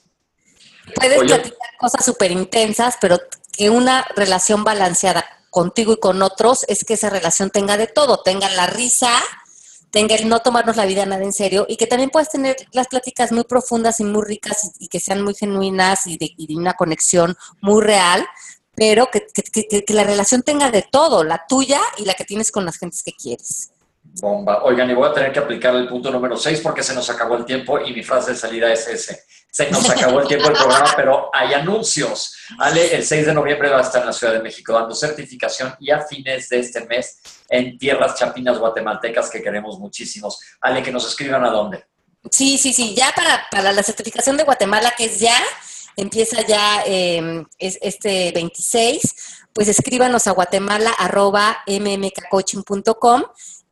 Puedes 0.95 1.25
platicar 1.25 1.69
cosas 1.79 2.05
súper 2.05 2.31
intensas, 2.31 2.97
pero 3.01 3.19
que 3.53 3.71
una 3.71 4.07
relación 4.15 4.63
balanceada 4.63 5.25
contigo 5.51 5.95
y 5.95 5.97
con 5.97 6.23
otros 6.23 6.65
es 6.69 6.85
que 6.85 6.95
esa 6.95 7.11
relación 7.11 7.51
tenga 7.51 7.77
de 7.77 7.87
todo, 7.87 8.23
tenga 8.23 8.49
la 8.51 8.67
risa, 8.67 9.11
tenga 9.91 10.15
el 10.15 10.29
no 10.29 10.41
tomarnos 10.41 10.77
la 10.77 10.85
vida 10.85 11.07
nada 11.07 11.25
en 11.25 11.33
serio 11.33 11.65
y 11.69 11.77
que 11.77 11.87
también 11.87 12.11
puedas 12.11 12.29
tener 12.29 12.57
las 12.73 12.89
pláticas 12.89 13.33
muy 13.33 13.45
profundas 13.45 13.99
y 14.01 14.05
muy 14.05 14.23
ricas 14.23 14.73
y, 14.79 14.89
que 14.89 15.01
sean 15.01 15.23
muy 15.23 15.35
genuinas 15.35 16.07
y 16.07 16.19
de, 16.19 16.31
y 16.37 16.47
de, 16.47 16.57
una 16.57 16.75
conexión 16.75 17.37
muy 17.63 17.83
real, 17.83 18.27
pero 18.77 19.09
que, 19.11 19.27
que, 19.27 19.95
la 19.95 20.05
relación 20.05 20.43
tenga 20.43 20.71
de 20.71 20.83
todo, 20.83 21.25
la 21.25 21.45
tuya 21.49 21.81
y 21.97 22.05
la 22.05 22.15
que 22.15 22.25
tienes 22.25 22.53
con 22.53 22.65
las 22.65 22.79
gentes 22.79 23.03
que 23.03 23.13
quieres. 23.13 23.73
Bomba. 24.21 24.63
Oigan, 24.63 24.91
y 24.91 24.95
voy 24.95 25.09
a 25.09 25.13
tener 25.13 25.33
que 25.33 25.39
aplicar 25.39 25.75
el 25.75 25.89
punto 25.89 26.11
número 26.11 26.37
6 26.37 26.61
porque 26.61 26.83
se 26.83 26.95
nos 26.95 27.09
acabó 27.11 27.37
el 27.37 27.45
tiempo 27.45 27.81
y 27.81 27.93
mi 27.93 28.03
frase 28.03 28.33
de 28.33 28.37
salida 28.37 28.73
es 28.73 28.87
ese. 28.87 29.25
Se 29.51 29.71
nos 29.71 29.89
acabó 29.89 30.21
el 30.21 30.29
tiempo 30.29 30.49
del 30.49 30.57
programa, 30.57 30.93
pero 30.95 31.31
hay 31.33 31.55
anuncios. 31.55 32.37
Ale, 32.59 32.95
el 32.95 33.05
6 33.05 33.27
de 33.27 33.35
noviembre 33.35 33.71
va 33.71 33.79
a 33.79 33.83
estar 33.83 34.03
en 34.03 34.09
la 34.09 34.13
Ciudad 34.13 34.35
de 34.35 34.43
México 34.43 34.73
dando 34.73 34.95
certificación 34.95 35.75
y 35.81 35.91
a 35.91 36.03
fines 36.03 36.49
de 36.51 36.61
este 36.61 36.85
mes 36.85 37.21
en 37.49 37.79
tierras 37.79 38.19
chapinas 38.19 38.59
guatemaltecas 38.59 39.31
que 39.31 39.43
queremos 39.43 39.79
muchísimos. 39.79 40.39
Ale, 40.61 40.83
que 40.83 40.93
nos 40.93 41.07
escriban 41.09 41.45
a 41.45 41.51
dónde. 41.51 41.85
Sí, 42.31 42.59
sí, 42.59 42.73
sí. 42.73 42.95
Ya 42.95 43.13
para, 43.15 43.47
para 43.51 43.73
la 43.73 43.83
certificación 43.83 44.37
de 44.37 44.45
Guatemala, 44.45 44.93
que 44.97 45.07
es 45.07 45.21
ya, 45.21 45.39
empieza 45.97 46.41
ya 46.47 46.83
eh, 46.87 47.45
este 47.59 48.33
26, 48.33 49.15
pues 49.53 49.69
escríbanos 49.69 50.27
a 50.27 50.33
guatemala.mmkcoaching.com 50.33 53.23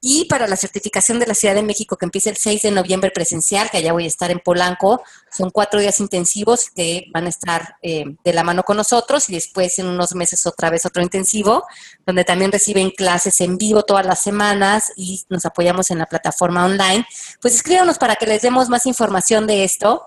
y 0.06 0.26
para 0.26 0.46
la 0.46 0.56
certificación 0.56 1.18
de 1.18 1.26
la 1.26 1.32
Ciudad 1.32 1.54
de 1.54 1.62
México, 1.62 1.96
que 1.96 2.04
empieza 2.04 2.28
el 2.28 2.36
6 2.36 2.60
de 2.60 2.70
noviembre 2.70 3.10
presencial, 3.10 3.70
que 3.70 3.78
allá 3.78 3.94
voy 3.94 4.04
a 4.04 4.08
estar 4.08 4.30
en 4.30 4.38
Polanco, 4.38 5.02
son 5.34 5.48
cuatro 5.48 5.80
días 5.80 5.98
intensivos 5.98 6.68
que 6.68 7.06
van 7.10 7.24
a 7.24 7.30
estar 7.30 7.76
eh, 7.80 8.04
de 8.22 8.32
la 8.34 8.44
mano 8.44 8.64
con 8.64 8.76
nosotros 8.76 9.30
y 9.30 9.32
después 9.32 9.78
en 9.78 9.86
unos 9.86 10.14
meses 10.14 10.44
otra 10.44 10.68
vez 10.68 10.84
otro 10.84 11.02
intensivo, 11.02 11.64
donde 12.04 12.24
también 12.24 12.52
reciben 12.52 12.90
clases 12.90 13.40
en 13.40 13.56
vivo 13.56 13.82
todas 13.82 14.04
las 14.04 14.22
semanas 14.22 14.92
y 14.94 15.24
nos 15.30 15.46
apoyamos 15.46 15.90
en 15.90 15.96
la 15.96 16.04
plataforma 16.04 16.66
online. 16.66 17.06
Pues 17.40 17.54
escríbanos 17.54 17.96
para 17.96 18.16
que 18.16 18.26
les 18.26 18.42
demos 18.42 18.68
más 18.68 18.84
información 18.84 19.46
de 19.46 19.64
esto 19.64 20.04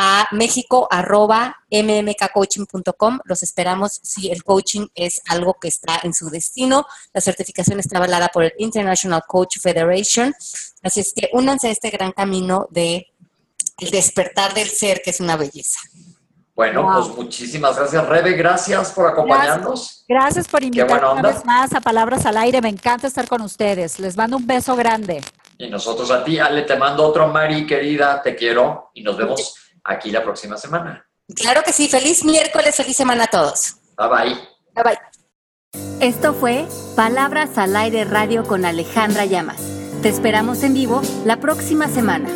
a 0.00 0.28
mexico.mmkcoaching.com. 0.30 3.18
Los 3.24 3.42
esperamos 3.42 3.98
si 4.00 4.30
el 4.30 4.44
coaching 4.44 4.86
es 4.94 5.20
algo 5.28 5.56
que 5.60 5.66
está 5.66 5.98
en 6.04 6.14
su 6.14 6.30
destino. 6.30 6.86
La 7.12 7.20
certificación 7.20 7.80
está 7.80 7.98
avalada 7.98 8.28
por 8.28 8.44
el 8.44 8.52
International 8.58 9.24
Coach 9.26 9.58
Federation. 9.60 10.32
Así 10.84 11.00
es 11.00 11.12
que 11.12 11.28
únanse 11.32 11.66
a 11.66 11.72
este 11.72 11.90
gran 11.90 12.12
camino 12.12 12.68
de 12.70 13.08
el 13.78 13.90
despertar 13.90 14.54
del 14.54 14.70
ser, 14.70 15.02
que 15.02 15.10
es 15.10 15.18
una 15.18 15.36
belleza. 15.36 15.80
Bueno, 16.54 16.88
pues 16.92 17.08
muchísimas 17.16 17.76
gracias, 17.76 18.06
Rebe. 18.06 18.34
Gracias 18.34 18.92
por 18.92 19.08
acompañarnos. 19.08 20.04
Gracias, 20.08 20.46
por 20.46 20.62
invitarme 20.62 21.10
una 21.10 21.22
vez 21.22 21.44
más 21.44 21.74
a 21.74 21.80
Palabras 21.80 22.24
al 22.24 22.36
Aire. 22.36 22.60
Me 22.60 22.68
encanta 22.68 23.08
estar 23.08 23.26
con 23.26 23.42
ustedes. 23.42 23.98
Les 23.98 24.16
mando 24.16 24.36
un 24.36 24.46
beso 24.46 24.76
grande. 24.76 25.24
Y 25.56 25.68
nosotros 25.68 26.12
a 26.12 26.22
ti, 26.22 26.38
Ale, 26.38 26.62
te 26.62 26.76
mando 26.76 27.04
otro, 27.04 27.26
Mari, 27.28 27.66
querida. 27.66 28.22
Te 28.22 28.36
quiero 28.36 28.92
y 28.94 29.02
nos 29.02 29.16
vemos 29.16 29.56
aquí 29.88 30.10
la 30.10 30.22
próxima 30.22 30.56
semana. 30.56 31.04
Claro 31.34 31.62
que 31.62 31.72
sí, 31.72 31.88
feliz 31.88 32.24
miércoles, 32.24 32.76
feliz 32.76 32.96
semana 32.96 33.24
a 33.24 33.26
todos. 33.26 33.76
Bye 33.96 34.08
bye. 34.08 34.34
Bye 34.74 34.84
bye. 34.84 34.98
Esto 36.00 36.32
fue 36.32 36.66
Palabras 36.96 37.58
al 37.58 37.76
Aire 37.76 38.04
Radio 38.04 38.44
con 38.44 38.64
Alejandra 38.64 39.24
Llamas. 39.24 39.60
Te 40.02 40.08
esperamos 40.08 40.62
en 40.62 40.74
vivo 40.74 41.02
la 41.24 41.38
próxima 41.38 41.88
semana. 41.88 42.28